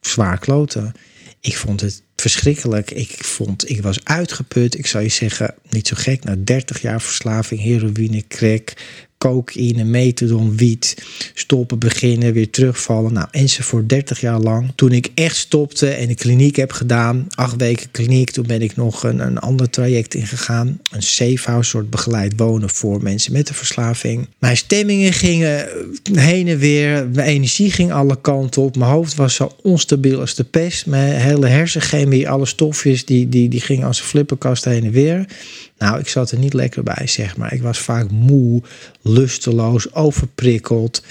zwaar 0.01 0.39
kloten. 0.39 0.93
Ik 1.45 1.57
vond 1.57 1.81
het 1.81 2.03
verschrikkelijk. 2.15 2.91
Ik 2.91 3.23
vond, 3.23 3.69
ik 3.69 3.81
was 3.81 4.03
uitgeput. 4.03 4.77
Ik 4.77 4.87
zou 4.87 5.03
je 5.03 5.09
zeggen, 5.09 5.55
niet 5.69 5.87
zo 5.87 5.95
gek. 5.99 6.23
Na 6.23 6.35
30 6.37 6.81
jaar 6.81 7.01
verslaving, 7.01 7.61
heroïne, 7.61 8.27
crack, 8.27 8.73
cocaïne, 9.23 9.83
methadon, 9.83 10.57
wiet, 10.57 10.97
stoppen, 11.33 11.79
beginnen, 11.79 12.33
weer 12.33 12.49
terugvallen. 12.49 13.13
Nou, 13.13 13.27
enzovoort 13.31 13.89
30 13.89 14.21
jaar 14.21 14.39
lang. 14.39 14.71
Toen 14.75 14.91
ik 14.91 15.11
echt 15.15 15.35
stopte 15.35 15.89
en 15.89 16.07
de 16.07 16.15
kliniek 16.15 16.55
heb 16.55 16.71
gedaan, 16.71 17.27
acht 17.29 17.55
weken 17.55 17.91
kliniek, 17.91 18.31
toen 18.31 18.47
ben 18.47 18.61
ik 18.61 18.75
nog 18.75 19.03
een, 19.03 19.19
een 19.19 19.39
ander 19.39 19.69
traject 19.69 20.13
ingegaan. 20.13 20.79
Een 20.91 21.01
safe 21.01 21.51
house, 21.51 21.69
soort 21.69 21.89
begeleid 21.89 22.33
wonen 22.35 22.69
voor 22.69 23.03
mensen 23.03 23.33
met 23.33 23.49
een 23.49 23.55
verslaving. 23.55 24.27
Mijn 24.39 24.57
stemmingen 24.57 25.13
gingen 25.13 25.67
heen 26.13 26.47
en 26.47 26.57
weer, 26.57 27.07
mijn 27.13 27.27
energie 27.27 27.71
ging 27.71 27.91
alle 27.91 28.21
kanten 28.21 28.61
op. 28.61 28.75
Mijn 28.75 28.91
hoofd 28.91 29.15
was 29.15 29.35
zo 29.35 29.51
onstabiel 29.61 30.19
als 30.19 30.35
de 30.35 30.43
pest. 30.43 30.85
Mijn 30.85 31.21
hele 31.21 31.47
hersenchemie, 31.47 32.29
alle 32.29 32.45
stofjes, 32.45 33.05
die, 33.05 33.29
die, 33.29 33.49
die 33.49 33.61
gingen 33.61 33.87
als 33.87 33.99
een 33.99 34.05
flipperkast 34.05 34.65
heen 34.65 34.83
en 34.83 34.91
weer. 34.91 35.25
Nou, 35.83 35.99
ik 35.99 36.07
zat 36.07 36.31
er 36.31 36.37
niet 36.37 36.53
lekker 36.53 36.83
bij, 36.83 37.07
zeg 37.07 37.37
maar. 37.37 37.53
Ik 37.53 37.61
was 37.61 37.79
vaak 37.79 38.11
moe, 38.11 38.61
lusteloos, 39.01 39.93
overprikkeld. 39.93 41.03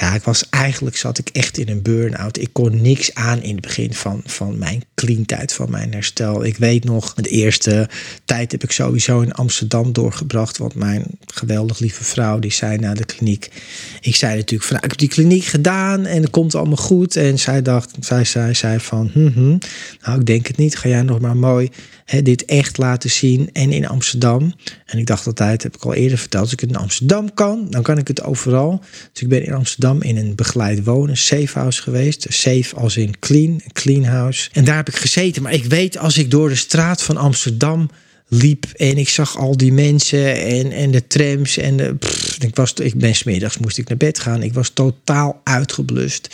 Ja, 0.00 0.14
ik 0.14 0.22
was 0.22 0.48
eigenlijk 0.50 0.96
zat 0.96 1.18
ik 1.18 1.28
echt 1.28 1.58
in 1.58 1.68
een 1.68 1.82
burn-out. 1.82 2.38
Ik 2.38 2.48
kon 2.52 2.82
niks 2.82 3.14
aan 3.14 3.42
in 3.42 3.52
het 3.52 3.60
begin 3.60 3.94
van, 3.94 4.22
van 4.24 4.58
mijn 4.58 4.82
clean 4.94 5.24
tijd, 5.24 5.52
van 5.52 5.70
mijn 5.70 5.92
herstel. 5.92 6.44
Ik 6.44 6.56
weet 6.56 6.84
nog, 6.84 7.14
de 7.14 7.28
eerste 7.28 7.88
tijd 8.24 8.52
heb 8.52 8.62
ik 8.62 8.70
sowieso 8.70 9.20
in 9.20 9.32
Amsterdam 9.32 9.92
doorgebracht. 9.92 10.58
Want 10.58 10.74
mijn 10.74 11.04
geweldig 11.26 11.78
lieve 11.78 12.04
vrouw, 12.04 12.38
die 12.38 12.52
zei 12.52 12.78
na 12.78 12.94
de 12.94 13.04
kliniek. 13.04 13.50
Ik 14.00 14.16
zei 14.16 14.36
natuurlijk 14.36 14.68
van, 14.68 14.72
nou, 14.72 14.84
ik 14.84 14.90
heb 14.90 14.98
die 14.98 15.08
kliniek 15.08 15.44
gedaan 15.44 16.06
en 16.06 16.22
het 16.22 16.30
komt 16.30 16.54
allemaal 16.54 16.76
goed. 16.76 17.16
En 17.16 17.38
zij 17.38 17.62
dacht, 17.62 17.96
zij 18.00 18.54
zei, 18.54 18.80
van, 18.80 19.10
hm, 19.12 19.28
hm, 19.28 19.58
nou 20.02 20.20
ik 20.20 20.26
denk 20.26 20.46
het 20.46 20.56
niet. 20.56 20.76
Ga 20.76 20.88
jij 20.88 21.02
nog 21.02 21.20
maar 21.20 21.36
mooi 21.36 21.70
dit 22.22 22.44
echt 22.44 22.78
laten 22.78 23.10
zien. 23.10 23.50
En 23.52 23.72
in 23.72 23.88
Amsterdam. 23.88 24.54
En 24.86 24.98
ik 24.98 25.06
dacht 25.06 25.26
altijd, 25.26 25.62
heb 25.62 25.74
ik 25.74 25.84
al 25.84 25.94
eerder 25.94 26.18
verteld, 26.18 26.42
als 26.42 26.52
ik 26.52 26.60
het 26.60 26.70
in 26.70 26.76
Amsterdam 26.76 27.34
kan, 27.34 27.66
dan 27.70 27.82
kan 27.82 27.98
ik 27.98 28.08
het 28.08 28.22
overal. 28.22 28.80
Dus 29.12 29.22
ik 29.22 29.28
ben 29.28 29.44
in 29.44 29.54
Amsterdam 29.54 29.87
in 30.02 30.16
een 30.16 30.34
begeleid 30.34 30.84
wonen, 30.84 31.16
safe 31.16 31.58
house 31.58 31.82
geweest. 31.82 32.26
Safe 32.28 32.76
als 32.76 32.96
in 32.96 33.18
clean, 33.18 33.62
clean 33.72 34.04
house. 34.04 34.48
En 34.52 34.64
daar 34.64 34.76
heb 34.76 34.88
ik 34.88 34.96
gezeten. 34.96 35.42
Maar 35.42 35.52
ik 35.52 35.64
weet, 35.64 35.98
als 35.98 36.18
ik 36.18 36.30
door 36.30 36.48
de 36.48 36.54
straat 36.54 37.02
van 37.02 37.16
Amsterdam 37.16 37.90
liep 38.28 38.64
en 38.76 38.98
ik 38.98 39.08
zag 39.08 39.38
al 39.38 39.56
die 39.56 39.72
mensen 39.72 40.42
en, 40.42 40.72
en 40.72 40.90
de 40.90 41.06
trams 41.06 41.56
en 41.56 41.98
ik, 42.38 42.56
was, 42.56 42.72
ik 42.72 42.94
ben 42.94 43.14
smiddags 43.14 43.58
moest 43.58 43.78
ik 43.78 43.88
naar 43.88 43.96
bed 43.96 44.18
gaan. 44.18 44.42
Ik 44.42 44.52
was 44.52 44.68
totaal 44.68 45.40
uitgeblust, 45.44 46.28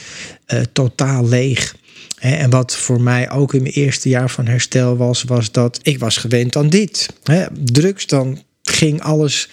uh, 0.53 0.61
totaal 0.73 1.29
leeg. 1.29 1.77
En 2.19 2.51
wat 2.51 2.77
voor 2.77 3.01
mij 3.01 3.31
ook 3.31 3.55
in 3.55 3.63
mijn 3.63 3.75
eerste 3.75 4.09
jaar 4.09 4.31
van 4.31 4.47
herstel 4.47 4.97
was, 4.97 5.23
was 5.23 5.53
dat 5.53 5.79
ik 5.83 5.99
was 5.99 6.17
gewend 6.17 6.57
aan 6.57 6.69
dit. 6.69 7.09
Drugs, 7.65 8.07
dan 8.07 8.43
ging 8.63 9.03
alles, 9.03 9.49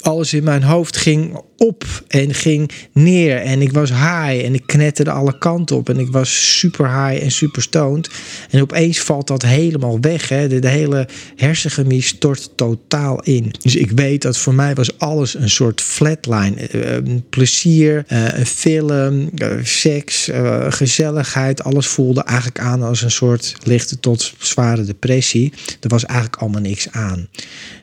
alles 0.00 0.32
in 0.32 0.44
mijn 0.44 0.62
hoofd 0.62 0.96
ging 0.96 1.40
op 1.58 1.84
en 2.08 2.34
ging 2.34 2.70
neer. 2.92 3.36
En 3.36 3.62
ik 3.62 3.72
was 3.72 3.90
high 3.90 4.44
en 4.44 4.54
ik 4.54 4.62
knetterde 4.66 5.10
alle 5.10 5.38
kanten 5.38 5.76
op. 5.76 5.88
En 5.88 5.98
ik 5.98 6.08
was 6.10 6.58
super 6.58 6.86
high 6.86 7.22
en 7.24 7.30
super 7.30 7.62
stoned. 7.62 8.10
En 8.50 8.60
opeens 8.60 9.00
valt 9.00 9.26
dat 9.26 9.42
helemaal 9.42 10.00
weg. 10.00 10.28
Hè. 10.28 10.60
De, 10.60 10.68
hele 10.68 11.08
hersenchemie 11.36 12.02
stort 12.02 12.50
totaal 12.54 13.22
in. 13.22 13.54
Dus 13.62 13.76
ik 13.76 13.90
weet 13.90 14.22
dat 14.22 14.38
voor 14.38 14.54
mij 14.54 14.74
was 14.74 14.98
alles 14.98 15.34
een 15.34 15.50
soort 15.50 15.80
flatline. 15.80 16.68
Uh, 16.72 17.16
plezier, 17.30 18.04
uh, 18.08 18.38
een 18.38 18.46
film, 18.46 19.30
seks, 19.62 20.30
gezelligheid. 20.68 21.64
Alles 21.64 21.86
voelde 21.86 22.22
eigenlijk 22.22 22.60
aan 22.60 22.82
als 22.82 23.02
een 23.02 23.10
soort 23.10 23.54
lichte 23.62 24.00
tot 24.00 24.32
zware 24.38 24.84
depressie. 24.84 25.52
Er 25.80 25.88
was 25.88 26.04
eigenlijk 26.04 26.36
allemaal 26.36 26.60
niks 26.60 26.90
aan. 26.90 27.28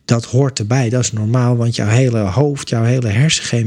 Dat 0.06 0.26
hoort 0.26 0.60
erbij, 0.60 0.90
dat 0.90 1.04
is 1.04 1.12
normaal, 1.12 1.58
want 1.58 1.76
jouw 1.76 1.88
hele 1.88 2.20
hoofd, 2.20 2.70
jouw 2.70 2.84
hele 2.84 3.08
hersenchemie, 3.08 3.65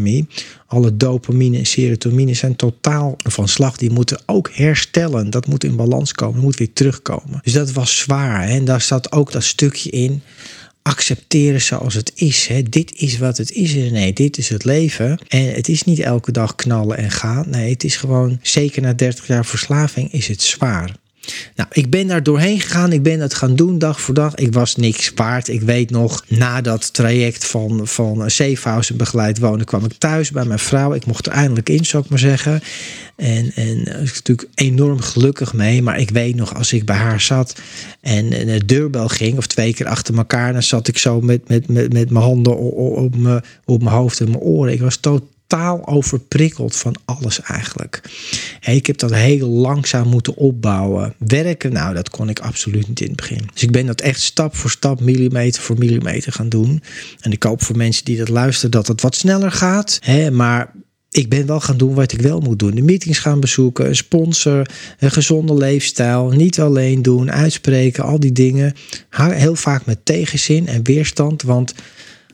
alle 0.66 0.96
dopamine 0.96 1.58
en 1.58 1.66
serotonine 1.66 2.34
zijn 2.34 2.56
totaal 2.56 3.16
van 3.16 3.48
slag. 3.48 3.76
Die 3.76 3.90
moeten 3.90 4.20
ook 4.26 4.50
herstellen. 4.52 5.30
Dat 5.30 5.46
moet 5.46 5.64
in 5.64 5.76
balans 5.76 6.12
komen, 6.12 6.34
dat 6.34 6.44
moet 6.44 6.58
weer 6.58 6.72
terugkomen. 6.72 7.40
Dus 7.42 7.52
dat 7.52 7.72
was 7.72 7.96
zwaar. 7.96 8.48
En 8.48 8.64
daar 8.64 8.80
zat 8.80 9.12
ook 9.12 9.32
dat 9.32 9.44
stukje 9.44 9.90
in 9.90 10.22
accepteren 10.82 11.60
zoals 11.60 11.94
het 11.94 12.12
is. 12.14 12.46
Hè. 12.46 12.62
Dit 12.62 12.92
is 12.92 13.18
wat 13.18 13.36
het 13.36 13.52
is. 13.52 13.74
Nee, 13.74 14.12
dit 14.12 14.38
is 14.38 14.48
het 14.48 14.64
leven. 14.64 15.18
En 15.28 15.54
het 15.54 15.68
is 15.68 15.82
niet 15.82 15.98
elke 16.00 16.32
dag 16.32 16.54
knallen 16.54 16.96
en 16.96 17.10
gaan. 17.10 17.44
Nee, 17.48 17.70
het 17.70 17.84
is 17.84 17.96
gewoon, 17.96 18.38
zeker 18.42 18.82
na 18.82 18.92
30 18.92 19.26
jaar 19.26 19.46
verslaving, 19.46 20.12
is 20.12 20.28
het 20.28 20.42
zwaar. 20.42 20.96
Nou, 21.54 21.68
ik 21.72 21.90
ben 21.90 22.06
daar 22.06 22.22
doorheen 22.22 22.60
gegaan. 22.60 22.92
Ik 22.92 23.02
ben 23.02 23.20
het 23.20 23.34
gaan 23.34 23.56
doen 23.56 23.78
dag 23.78 24.00
voor 24.00 24.14
dag. 24.14 24.34
Ik 24.34 24.52
was 24.52 24.76
niks 24.76 25.12
waard. 25.14 25.48
Ik 25.48 25.60
weet 25.60 25.90
nog, 25.90 26.24
na 26.28 26.60
dat 26.60 26.92
traject 26.92 27.46
van, 27.46 27.86
van 27.86 28.30
Safehouse 28.30 28.92
en 28.92 28.98
begeleid 28.98 29.38
wonen, 29.38 29.66
kwam 29.66 29.84
ik 29.84 29.92
thuis 29.98 30.30
bij 30.30 30.44
mijn 30.44 30.58
vrouw. 30.58 30.94
Ik 30.94 31.06
mocht 31.06 31.26
er 31.26 31.32
eindelijk 31.32 31.68
in, 31.68 31.84
zou 31.84 32.02
ik 32.02 32.10
maar 32.10 32.18
zeggen. 32.18 32.60
En, 33.16 33.52
en 33.54 33.84
daar 33.84 33.98
was 33.98 34.08
ik 34.08 34.14
natuurlijk 34.14 34.48
enorm 34.54 35.00
gelukkig 35.00 35.52
mee. 35.52 35.82
Maar 35.82 35.98
ik 36.00 36.10
weet 36.10 36.34
nog, 36.34 36.54
als 36.54 36.72
ik 36.72 36.84
bij 36.84 36.96
haar 36.96 37.20
zat 37.20 37.60
en 38.00 38.30
de 38.30 38.64
deurbel 38.64 39.08
ging, 39.08 39.36
of 39.36 39.46
twee 39.46 39.74
keer 39.74 39.86
achter 39.86 40.16
elkaar, 40.16 40.52
dan 40.52 40.62
zat 40.62 40.88
ik 40.88 40.98
zo 40.98 41.20
met, 41.20 41.48
met, 41.48 41.68
met, 41.68 41.92
met 41.92 42.10
mijn 42.10 42.24
handen 42.24 42.56
op, 42.56 42.96
op, 42.96 43.16
mijn, 43.16 43.42
op 43.64 43.82
mijn 43.82 43.94
hoofd 43.94 44.20
en 44.20 44.30
mijn 44.30 44.42
oren. 44.42 44.72
Ik 44.72 44.80
was 44.80 44.96
totaal 44.96 45.36
totaal 45.48 45.86
overprikkeld 45.86 46.76
van 46.76 46.96
alles 47.04 47.40
eigenlijk. 47.40 48.02
ik 48.60 48.86
heb 48.86 48.98
dat 48.98 49.14
heel 49.14 49.48
langzaam 49.48 50.08
moeten 50.08 50.36
opbouwen. 50.36 51.14
Werken, 51.18 51.72
nou, 51.72 51.94
dat 51.94 52.10
kon 52.10 52.28
ik 52.28 52.40
absoluut 52.40 52.88
niet 52.88 53.00
in 53.00 53.06
het 53.06 53.16
begin. 53.16 53.48
Dus 53.52 53.62
ik 53.62 53.70
ben 53.70 53.86
dat 53.86 54.00
echt 54.00 54.20
stap 54.20 54.56
voor 54.56 54.70
stap, 54.70 55.00
millimeter 55.00 55.62
voor 55.62 55.78
millimeter 55.78 56.32
gaan 56.32 56.48
doen. 56.48 56.82
En 57.20 57.32
ik 57.32 57.42
hoop 57.42 57.62
voor 57.62 57.76
mensen 57.76 58.04
die 58.04 58.16
dat 58.16 58.28
luisteren 58.28 58.70
dat 58.70 58.86
het 58.86 59.00
wat 59.00 59.14
sneller 59.14 59.52
gaat. 59.52 60.00
maar 60.32 60.72
ik 61.10 61.28
ben 61.28 61.46
wel 61.46 61.60
gaan 61.60 61.76
doen 61.76 61.94
wat 61.94 62.12
ik 62.12 62.20
wel 62.20 62.40
moet 62.40 62.58
doen. 62.58 62.74
De 62.74 62.82
meetings 62.82 63.18
gaan 63.18 63.40
bezoeken, 63.40 63.88
een 63.88 63.96
sponsor, 63.96 64.66
een 64.98 65.10
gezonde 65.10 65.54
leefstijl, 65.54 66.30
niet 66.30 66.60
alleen 66.60 67.02
doen, 67.02 67.32
uitspreken, 67.32 68.04
al 68.04 68.20
die 68.20 68.32
dingen. 68.32 68.74
Heel 69.10 69.54
vaak 69.54 69.86
met 69.86 70.04
tegenzin 70.04 70.66
en 70.66 70.84
weerstand, 70.84 71.42
want 71.42 71.74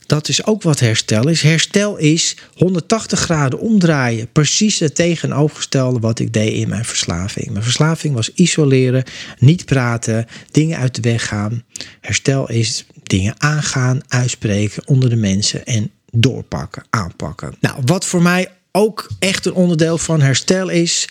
dat 0.06 0.28
is 0.28 0.46
ook 0.46 0.62
wat 0.62 0.80
herstel 0.80 1.28
is. 1.28 1.42
Herstel 1.42 1.96
is 1.96 2.36
180 2.54 3.20
graden 3.20 3.58
omdraaien. 3.58 4.32
Precies 4.32 4.78
het 4.78 4.94
tegenovergestelde 4.94 5.98
wat 5.98 6.18
ik 6.18 6.32
deed 6.32 6.52
in 6.52 6.68
mijn 6.68 6.84
verslaving. 6.84 7.50
Mijn 7.50 7.64
verslaving 7.64 8.14
was 8.14 8.32
isoleren, 8.34 9.04
niet 9.38 9.64
praten, 9.64 10.26
dingen 10.50 10.78
uit 10.78 10.94
de 10.94 11.02
weg 11.02 11.26
gaan. 11.26 11.62
Herstel 12.00 12.50
is 12.50 12.86
dingen 13.02 13.34
aangaan, 13.38 14.00
uitspreken 14.08 14.88
onder 14.88 15.10
de 15.10 15.16
mensen 15.16 15.66
en 15.66 15.90
doorpakken, 16.10 16.84
aanpakken. 16.90 17.54
Nou, 17.60 17.80
wat 17.84 18.04
voor 18.04 18.22
mij 18.22 18.48
ook 18.76 19.08
echt 19.18 19.46
een 19.46 19.52
onderdeel 19.52 19.98
van 19.98 20.20
herstel 20.20 20.68
is. 20.68 21.08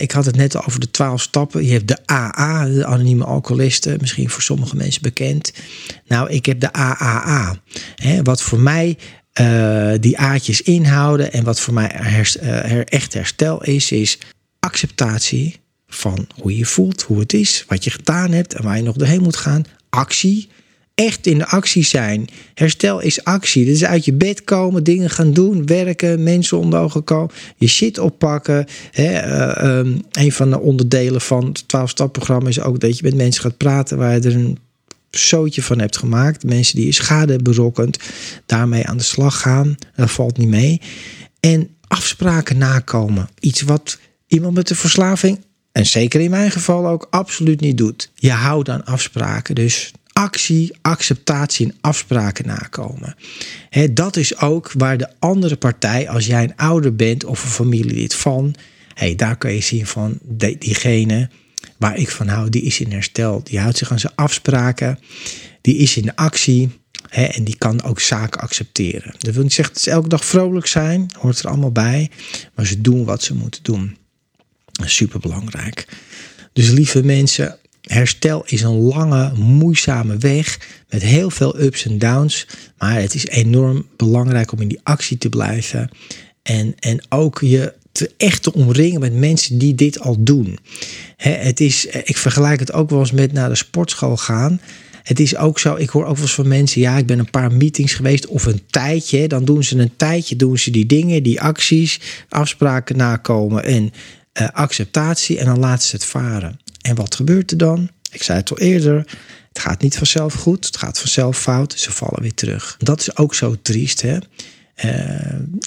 ik 0.00 0.10
had 0.10 0.24
het 0.24 0.36
net 0.36 0.64
over 0.66 0.80
de 0.80 0.90
twaalf 0.90 1.20
stappen. 1.20 1.64
Je 1.64 1.72
hebt 1.72 1.88
de 1.88 1.98
AA, 2.06 2.64
de 2.64 2.86
anonieme 2.86 3.24
alcoholisten, 3.24 3.98
misschien 4.00 4.30
voor 4.30 4.42
sommige 4.42 4.76
mensen 4.76 5.02
bekend. 5.02 5.52
Nou, 6.06 6.30
ik 6.30 6.46
heb 6.46 6.60
de 6.60 6.72
AAA. 6.72 7.56
wat 8.22 8.42
voor 8.42 8.60
mij 8.60 8.98
uh, 9.40 9.92
die 10.00 10.18
A'tjes 10.18 10.62
inhouden 10.62 11.32
en 11.32 11.44
wat 11.44 11.60
voor 11.60 11.74
mij 11.74 12.00
uh, 12.42 12.80
echt 12.84 13.14
herstel 13.14 13.64
is, 13.64 13.92
is 13.92 14.18
acceptatie 14.60 15.60
van 15.88 16.26
hoe 16.40 16.56
je 16.56 16.64
voelt, 16.64 17.02
hoe 17.02 17.18
het 17.18 17.32
is, 17.32 17.64
wat 17.68 17.84
je 17.84 17.90
gedaan 17.90 18.32
hebt 18.32 18.54
en 18.54 18.64
waar 18.64 18.76
je 18.76 18.82
nog 18.82 18.96
doorheen 18.96 19.22
moet 19.22 19.36
gaan. 19.36 19.64
Actie 19.90 20.48
echt 21.04 21.26
in 21.26 21.38
de 21.38 21.46
actie 21.46 21.84
zijn. 21.84 22.28
Herstel 22.54 23.00
is 23.00 23.24
actie. 23.24 23.64
Dus 23.64 23.84
uit 23.84 24.04
je 24.04 24.12
bed 24.12 24.44
komen, 24.44 24.84
dingen 24.84 25.10
gaan 25.10 25.32
doen, 25.32 25.66
werken, 25.66 26.22
mensen 26.22 26.58
onder 26.58 26.80
ogen 26.80 27.04
komen, 27.04 27.34
je 27.56 27.66
shit 27.66 27.98
oppakken. 27.98 28.66
Hè, 28.90 29.26
uh, 29.26 29.78
um, 29.78 30.00
een 30.12 30.32
van 30.32 30.50
de 30.50 30.60
onderdelen 30.60 31.20
van 31.20 31.46
het 31.46 31.62
12-stap-programma 31.62 32.48
is 32.48 32.60
ook 32.60 32.80
dat 32.80 32.96
je 32.98 33.02
met 33.02 33.14
mensen 33.14 33.42
gaat 33.42 33.56
praten 33.56 33.98
waar 33.98 34.14
je 34.14 34.20
er 34.20 34.34
een 34.34 34.58
zootje 35.10 35.62
van 35.62 35.78
hebt 35.78 35.96
gemaakt. 35.96 36.44
Mensen 36.44 36.76
die 36.76 36.86
je 36.86 36.92
schade 36.92 37.38
berokkend, 37.38 37.98
daarmee 38.46 38.86
aan 38.86 38.96
de 38.96 39.02
slag 39.02 39.40
gaan. 39.40 39.76
Dat 39.96 40.10
valt 40.10 40.36
niet 40.38 40.48
mee. 40.48 40.80
En 41.40 41.68
afspraken 41.88 42.58
nakomen. 42.58 43.28
Iets 43.40 43.62
wat 43.62 43.98
iemand 44.26 44.54
met 44.54 44.68
de 44.68 44.74
verslaving 44.74 45.44
en 45.72 45.86
zeker 45.86 46.20
in 46.20 46.30
mijn 46.30 46.50
geval 46.50 46.86
ook 46.86 47.06
absoluut 47.10 47.60
niet 47.60 47.78
doet. 47.78 48.10
Je 48.14 48.30
houdt 48.30 48.68
aan 48.68 48.84
afspraken. 48.84 49.54
Dus 49.54 49.92
actie, 50.16 50.72
acceptatie 50.82 51.66
en 51.66 51.74
afspraken 51.80 52.46
nakomen. 52.46 53.16
dat 53.90 54.16
is 54.16 54.38
ook 54.38 54.72
waar 54.72 54.98
de 54.98 55.08
andere 55.18 55.56
partij, 55.56 56.08
als 56.08 56.26
jij 56.26 56.42
een 56.42 56.56
ouder 56.56 56.96
bent 56.96 57.24
of 57.24 57.42
een 57.42 57.50
familielid 57.50 58.14
van, 58.14 58.54
hey, 58.94 59.14
daar 59.14 59.36
kun 59.36 59.52
je 59.52 59.60
zien 59.60 59.86
van 59.86 60.18
diegene 60.58 61.28
waar 61.76 61.96
ik 61.96 62.10
van 62.10 62.28
hou, 62.28 62.48
die 62.48 62.62
is 62.62 62.80
in 62.80 62.92
herstel. 62.92 63.40
Die 63.44 63.58
houdt 63.58 63.78
zich 63.78 63.90
aan 63.90 63.98
zijn 63.98 64.12
afspraken, 64.14 64.98
die 65.60 65.76
is 65.76 65.96
in 65.96 66.14
actie. 66.14 66.70
en 67.10 67.44
die 67.44 67.56
kan 67.56 67.82
ook 67.82 68.00
zaken 68.00 68.40
accepteren. 68.40 69.14
Dat 69.18 69.34
wil 69.34 69.42
niet 69.42 69.52
zeggen 69.52 69.74
dat 69.74 69.82
ze 69.82 69.90
elke 69.90 70.08
dag 70.08 70.24
vrolijk 70.24 70.66
zijn, 70.66 71.10
hoort 71.18 71.38
er 71.38 71.48
allemaal 71.48 71.72
bij. 71.72 72.10
Maar 72.54 72.66
ze 72.66 72.80
doen 72.80 73.04
wat 73.04 73.22
ze 73.22 73.34
moeten 73.34 73.62
doen. 73.62 73.96
Super 74.84 75.20
belangrijk. 75.20 75.88
Dus 76.52 76.70
lieve 76.70 77.04
mensen, 77.04 77.58
Herstel 77.86 78.42
is 78.46 78.62
een 78.62 78.78
lange, 78.78 79.32
moeizame 79.34 80.16
weg 80.16 80.58
met 80.88 81.02
heel 81.02 81.30
veel 81.30 81.60
ups 81.60 81.84
en 81.84 81.98
downs. 81.98 82.46
Maar 82.78 83.00
het 83.00 83.14
is 83.14 83.26
enorm 83.26 83.86
belangrijk 83.96 84.52
om 84.52 84.60
in 84.60 84.68
die 84.68 84.80
actie 84.82 85.18
te 85.18 85.28
blijven. 85.28 85.90
En, 86.42 86.74
en 86.78 87.04
ook 87.08 87.40
je 87.40 87.72
te 87.92 88.10
echt 88.16 88.42
te 88.42 88.52
omringen 88.52 89.00
met 89.00 89.14
mensen 89.14 89.58
die 89.58 89.74
dit 89.74 90.00
al 90.00 90.16
doen. 90.22 90.58
het 91.16 91.60
is, 91.60 91.86
ik 91.86 92.16
vergelijk 92.16 92.60
het 92.60 92.72
ook 92.72 92.90
wel 92.90 92.98
eens 92.98 93.12
met 93.12 93.32
naar 93.32 93.48
de 93.48 93.54
sportschool 93.54 94.16
gaan. 94.16 94.60
Het 95.02 95.20
is 95.20 95.36
ook 95.36 95.58
zo, 95.58 95.74
ik 95.74 95.88
hoor 95.88 96.04
ook 96.04 96.14
wel 96.14 96.24
eens 96.24 96.34
van 96.34 96.48
mensen, 96.48 96.80
ja, 96.80 96.96
ik 96.96 97.06
ben 97.06 97.18
een 97.18 97.30
paar 97.30 97.52
meetings 97.52 97.94
geweest 97.94 98.26
of 98.26 98.46
een 98.46 98.60
tijdje. 98.70 99.28
Dan 99.28 99.44
doen 99.44 99.64
ze 99.64 99.78
een 99.78 99.96
tijdje, 99.96 100.36
doen 100.36 100.58
ze 100.58 100.70
die 100.70 100.86
dingen, 100.86 101.22
die 101.22 101.40
acties, 101.40 102.00
afspraken 102.28 102.96
nakomen 102.96 103.64
en 103.64 103.92
uh, 104.40 104.48
acceptatie 104.52 105.38
en 105.38 105.44
dan 105.44 105.58
laten 105.58 105.88
ze 105.88 105.96
het 105.96 106.04
varen. 106.04 106.60
En 106.86 106.94
wat 106.94 107.14
gebeurt 107.14 107.50
er 107.50 107.56
dan? 107.56 107.90
Ik 108.10 108.22
zei 108.22 108.38
het 108.38 108.50
al 108.50 108.58
eerder. 108.58 108.96
Het 109.48 109.58
gaat 109.58 109.82
niet 109.82 109.96
vanzelf 109.96 110.34
goed, 110.34 110.66
het 110.66 110.76
gaat 110.76 110.98
vanzelf 110.98 111.38
fout, 111.38 111.72
ze 111.78 111.92
vallen 111.92 112.22
weer 112.22 112.34
terug. 112.34 112.76
Dat 112.78 113.00
is 113.00 113.16
ook 113.16 113.34
zo 113.34 113.56
triest. 113.62 114.02
Hè? 114.02 114.18
Uh, 114.84 114.92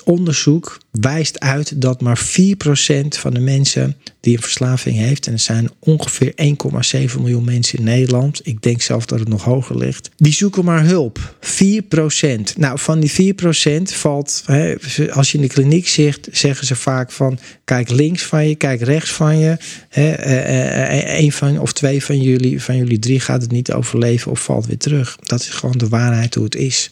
onderzoek 0.04 0.80
wijst 0.92 1.40
uit 1.40 1.82
dat 1.82 2.02
maar 2.02 2.20
4% 2.20 2.22
van 3.08 3.34
de 3.34 3.40
mensen 3.40 3.96
die 4.20 4.36
een 4.36 4.42
verslaving 4.42 4.98
heeft, 4.98 5.28
en 5.28 5.34
er 5.34 5.40
zijn 5.40 5.70
ongeveer 5.80 6.34
1,7 7.08 7.16
miljoen 7.20 7.44
mensen 7.44 7.78
in 7.78 7.84
Nederland, 7.84 8.42
ik 8.44 8.62
denk 8.62 8.82
zelf 8.82 9.06
dat 9.06 9.20
het 9.20 9.28
nog 9.28 9.44
hoger 9.44 9.78
ligt, 9.78 10.10
die 10.18 10.34
zoeken 10.34 10.66
maar 10.66 10.86
hulp. 10.86 11.36
4%. 11.42 12.58
Nou, 12.58 12.80
van 12.80 13.00
die 13.00 13.36
4% 13.36 13.82
valt, 13.84 14.44
hè, 14.46 14.76
als 15.12 15.32
je 15.32 15.38
in 15.38 15.44
de 15.44 15.50
kliniek 15.54 15.88
zit, 15.88 16.28
zeggen 16.32 16.68
ze 16.68 16.76
vaak 16.76 17.12
van, 17.12 17.40
kijk 17.66 17.90
links 17.90 18.24
van 18.24 18.48
je, 18.48 18.56
kijk 18.56 18.82
rechts 18.82 19.12
van 19.12 19.38
je. 19.38 19.58
Hè, 19.90 20.10
een 21.18 21.28
eh, 21.28 21.32
van 21.32 21.60
of 21.60 21.74
twee 21.74 22.04
van 22.04 22.22
jullie, 22.22 22.62
van 22.62 22.78
jullie 22.78 23.00
drie 23.00 23.20
gaat 23.20 23.42
het 23.42 23.52
niet 23.52 23.72
overleven 23.72 24.32
of 24.32 24.44
valt 24.44 24.66
weer 24.66 24.78
terug. 24.78 25.18
Dat 25.24 25.40
is 25.40 25.50
gewoon 25.50 25.78
de 25.78 25.88
waarheid 25.88 26.36
hoe 26.36 26.44
het 26.44 26.56
is. 26.56 26.90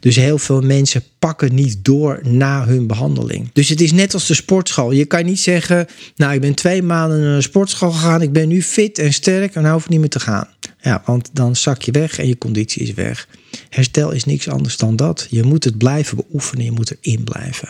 Dus 0.00 0.16
heel 0.16 0.38
veel 0.38 0.60
mensen 0.60 1.02
pakken 1.22 1.54
niet 1.54 1.84
door 1.84 2.20
na 2.22 2.66
hun 2.66 2.86
behandeling. 2.86 3.50
Dus 3.52 3.68
het 3.68 3.80
is 3.80 3.92
net 3.92 4.14
als 4.14 4.26
de 4.26 4.34
sportschool. 4.34 4.90
Je 4.90 5.04
kan 5.04 5.24
niet 5.24 5.40
zeggen, 5.40 5.86
nou 6.16 6.34
ik 6.34 6.40
ben 6.40 6.54
twee 6.54 6.82
maanden 6.82 7.20
naar 7.20 7.34
een 7.34 7.42
sportschool 7.42 7.90
gegaan, 7.90 8.22
ik 8.22 8.32
ben 8.32 8.48
nu 8.48 8.62
fit 8.62 8.98
en 8.98 9.12
sterk 9.12 9.54
en 9.54 9.70
hoef 9.70 9.88
niet 9.88 10.00
meer 10.00 10.08
te 10.08 10.20
gaan. 10.20 10.48
Ja, 10.80 11.02
want 11.06 11.30
dan 11.32 11.56
zak 11.56 11.82
je 11.82 11.92
weg 11.92 12.18
en 12.18 12.28
je 12.28 12.38
conditie 12.38 12.82
is 12.82 12.94
weg. 12.94 13.28
Herstel 13.68 14.10
is 14.10 14.24
niks 14.24 14.48
anders 14.48 14.76
dan 14.76 14.96
dat. 14.96 15.26
Je 15.30 15.42
moet 15.42 15.64
het 15.64 15.78
blijven 15.78 16.16
beoefenen, 16.16 16.64
je 16.64 16.72
moet 16.72 16.96
erin 17.00 17.24
blijven. 17.24 17.68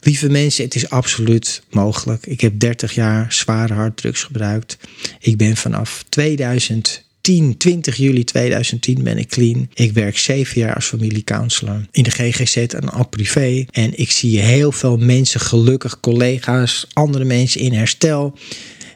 Lieve 0.00 0.30
mensen, 0.30 0.64
het 0.64 0.74
is 0.74 0.90
absoluut 0.90 1.62
mogelijk. 1.70 2.26
Ik 2.26 2.40
heb 2.40 2.58
30 2.58 2.94
jaar 2.94 3.32
zware 3.32 3.74
harddrugs 3.74 4.22
gebruikt. 4.22 4.78
Ik 5.20 5.36
ben 5.36 5.56
vanaf 5.56 6.04
2000 6.08 7.01
2010, 7.22 7.56
20 7.56 7.96
juli 7.96 8.24
2010 8.24 9.02
ben 9.02 9.18
ik 9.18 9.28
clean. 9.28 9.68
Ik 9.74 9.92
werk 9.92 10.18
zeven 10.18 10.60
jaar 10.60 10.74
als 10.74 10.86
familiecounselor 10.86 11.86
in 11.90 12.02
de 12.02 12.10
GGZ 12.10 12.56
en 12.56 12.90
ook 12.90 13.10
privé. 13.10 13.64
En 13.70 13.98
ik 13.98 14.10
zie 14.10 14.40
heel 14.40 14.72
veel 14.72 14.96
mensen, 14.96 15.40
gelukkig 15.40 16.00
collega's, 16.00 16.86
andere 16.92 17.24
mensen 17.24 17.60
in 17.60 17.72
herstel 17.72 18.38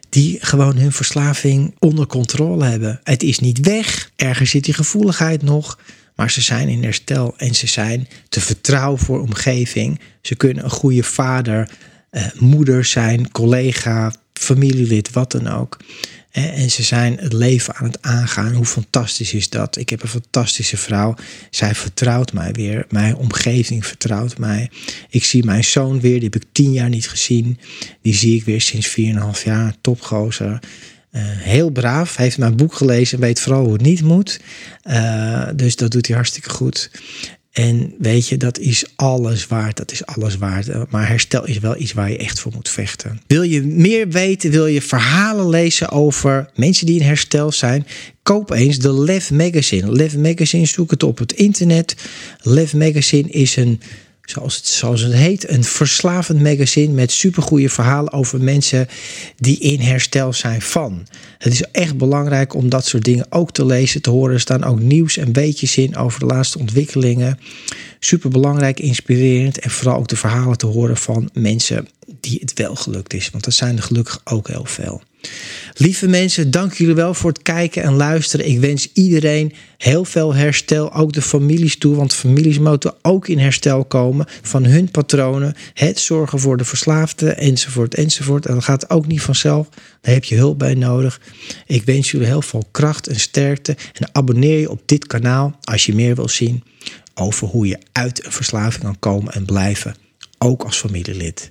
die 0.08 0.38
gewoon 0.40 0.76
hun 0.76 0.92
verslaving 0.92 1.74
onder 1.78 2.06
controle 2.06 2.64
hebben. 2.64 3.00
Het 3.04 3.22
is 3.22 3.38
niet 3.38 3.60
weg. 3.60 4.10
Ergens 4.16 4.50
zit 4.50 4.64
die 4.64 4.74
gevoeligheid 4.74 5.42
nog. 5.42 5.78
Maar 6.14 6.30
ze 6.30 6.40
zijn 6.40 6.68
in 6.68 6.82
herstel 6.82 7.34
en 7.36 7.54
ze 7.54 7.66
zijn 7.66 8.08
te 8.28 8.40
vertrouwen 8.40 8.98
voor 8.98 9.20
omgeving. 9.20 10.00
Ze 10.22 10.34
kunnen 10.34 10.64
een 10.64 10.70
goede 10.70 11.02
vader, 11.02 11.70
eh, 12.10 12.26
moeder 12.38 12.84
zijn, 12.84 13.30
collega, 13.30 14.14
familielid, 14.32 15.10
wat 15.10 15.32
dan 15.32 15.46
ook. 15.48 15.76
En 16.36 16.70
ze 16.70 16.82
zijn 16.82 17.18
het 17.18 17.32
leven 17.32 17.74
aan 17.74 17.86
het 17.86 18.02
aangaan. 18.02 18.54
Hoe 18.54 18.64
fantastisch 18.64 19.32
is 19.32 19.50
dat? 19.50 19.76
Ik 19.76 19.88
heb 19.88 20.02
een 20.02 20.08
fantastische 20.08 20.76
vrouw. 20.76 21.14
Zij 21.50 21.74
vertrouwt 21.74 22.32
mij 22.32 22.52
weer. 22.52 22.86
Mijn 22.88 23.16
omgeving 23.16 23.86
vertrouwt 23.86 24.38
mij. 24.38 24.70
Ik 25.10 25.24
zie 25.24 25.44
mijn 25.44 25.64
zoon 25.64 26.00
weer. 26.00 26.14
Die 26.14 26.28
heb 26.30 26.42
ik 26.42 26.48
tien 26.52 26.72
jaar 26.72 26.88
niet 26.88 27.08
gezien. 27.08 27.58
Die 28.02 28.14
zie 28.14 28.36
ik 28.36 28.44
weer 28.44 28.60
sinds 28.60 28.88
4,5 28.88 29.42
jaar. 29.44 29.74
Topgozer. 29.80 30.50
Uh, 30.50 31.22
heel 31.24 31.70
braaf. 31.70 32.16
Heeft 32.16 32.38
mijn 32.38 32.56
boek 32.56 32.74
gelezen. 32.74 33.20
Weet 33.20 33.40
vooral 33.40 33.64
hoe 33.64 33.72
het 33.72 33.82
niet 33.82 34.02
moet. 34.02 34.40
Uh, 34.84 35.48
dus 35.54 35.76
dat 35.76 35.90
doet 35.90 36.06
hij 36.06 36.16
hartstikke 36.16 36.50
goed. 36.50 36.90
En 37.56 37.94
weet 37.98 38.28
je, 38.28 38.36
dat 38.36 38.58
is 38.58 38.84
alles 38.96 39.46
waard. 39.46 39.76
Dat 39.76 39.92
is 39.92 40.06
alles 40.06 40.36
waard. 40.36 40.90
Maar 40.90 41.08
herstel 41.08 41.46
is 41.46 41.58
wel 41.58 41.80
iets 41.80 41.92
waar 41.92 42.10
je 42.10 42.16
echt 42.16 42.40
voor 42.40 42.52
moet 42.54 42.68
vechten. 42.68 43.20
Wil 43.26 43.42
je 43.42 43.62
meer 43.62 44.08
weten? 44.08 44.50
Wil 44.50 44.66
je 44.66 44.82
verhalen 44.82 45.48
lezen 45.48 45.90
over 45.90 46.50
mensen 46.54 46.86
die 46.86 47.00
in 47.00 47.06
herstel 47.06 47.52
zijn? 47.52 47.86
Koop 48.22 48.50
eens 48.50 48.78
de 48.78 48.92
Lev 48.92 49.30
Magazine. 49.30 49.92
Lev 49.92 50.14
Magazine, 50.14 50.66
zoek 50.66 50.90
het 50.90 51.02
op 51.02 51.18
het 51.18 51.32
internet. 51.32 51.94
Lev 52.40 52.72
Magazine 52.72 53.28
is 53.28 53.56
een 53.56 53.80
zoals 54.26 54.56
het, 54.56 54.66
zoals 54.66 55.00
het 55.00 55.12
heet, 55.12 55.48
een 55.48 55.64
verslavend 55.64 56.42
magazine 56.42 56.92
met 56.92 57.12
supergoeie 57.12 57.70
verhalen 57.70 58.12
over 58.12 58.40
mensen 58.40 58.88
die 59.36 59.58
in 59.58 59.80
herstel 59.80 60.32
zijn 60.32 60.62
van. 60.62 61.06
Het 61.38 61.52
is 61.52 61.62
echt 61.62 61.96
belangrijk 61.96 62.54
om 62.54 62.68
dat 62.68 62.86
soort 62.86 63.04
dingen 63.04 63.26
ook 63.32 63.52
te 63.52 63.66
lezen, 63.66 64.02
te 64.02 64.10
horen. 64.10 64.34
Er 64.34 64.40
staan 64.40 64.64
ook 64.64 64.80
nieuws 64.80 65.16
en 65.16 65.32
beetjes 65.32 65.76
in 65.76 65.96
over 65.96 66.20
de 66.20 66.26
laatste 66.26 66.58
ontwikkelingen. 66.58 67.38
Super 67.98 68.30
belangrijk, 68.30 68.80
inspirerend 68.80 69.58
en 69.58 69.70
vooral 69.70 69.98
ook 69.98 70.08
de 70.08 70.16
verhalen 70.16 70.58
te 70.58 70.66
horen 70.66 70.96
van 70.96 71.30
mensen 71.32 71.88
die 72.20 72.38
het 72.40 72.52
wel 72.52 72.74
gelukt 72.74 73.14
is. 73.14 73.30
Want 73.30 73.44
dat 73.44 73.54
zijn 73.54 73.76
er 73.76 73.82
gelukkig 73.82 74.20
ook 74.24 74.48
heel 74.48 74.64
veel. 74.64 75.02
Lieve 75.78 76.08
mensen, 76.08 76.50
dank 76.50 76.72
jullie 76.72 76.94
wel 76.94 77.14
voor 77.14 77.30
het 77.30 77.42
kijken 77.42 77.82
en 77.82 77.92
luisteren. 77.92 78.48
Ik 78.48 78.60
wens 78.60 78.92
iedereen 78.92 79.52
heel 79.78 80.04
veel 80.04 80.34
herstel, 80.34 80.92
ook 80.92 81.12
de 81.12 81.22
families 81.22 81.78
toe, 81.78 81.96
want 81.96 82.14
families 82.14 82.58
moeten 82.58 82.94
ook 83.02 83.28
in 83.28 83.38
herstel 83.38 83.84
komen 83.84 84.26
van 84.42 84.64
hun 84.64 84.90
patronen. 84.90 85.54
Het 85.74 85.98
zorgen 85.98 86.38
voor 86.38 86.56
de 86.56 86.64
verslaafden, 86.64 87.38
enzovoort, 87.38 87.94
enzovoort. 87.94 88.46
En 88.46 88.54
dat 88.54 88.64
gaat 88.64 88.90
ook 88.90 89.06
niet 89.06 89.20
vanzelf. 89.20 89.68
Daar 90.00 90.14
heb 90.14 90.24
je 90.24 90.36
hulp 90.36 90.58
bij 90.58 90.74
nodig. 90.74 91.20
Ik 91.66 91.82
wens 91.82 92.10
jullie 92.10 92.26
heel 92.26 92.42
veel 92.42 92.64
kracht 92.70 93.06
en 93.06 93.20
sterkte. 93.20 93.76
En 93.92 94.08
abonneer 94.12 94.58
je 94.58 94.70
op 94.70 94.82
dit 94.86 95.06
kanaal 95.06 95.58
als 95.60 95.86
je 95.86 95.94
meer 95.94 96.14
wil 96.14 96.28
zien 96.28 96.62
over 97.14 97.48
hoe 97.48 97.66
je 97.66 97.78
uit 97.92 98.24
een 98.24 98.32
verslaving 98.32 98.82
kan 98.82 98.98
komen 98.98 99.32
en 99.32 99.44
blijven, 99.44 99.96
ook 100.38 100.62
als 100.62 100.76
familielid. 100.76 101.50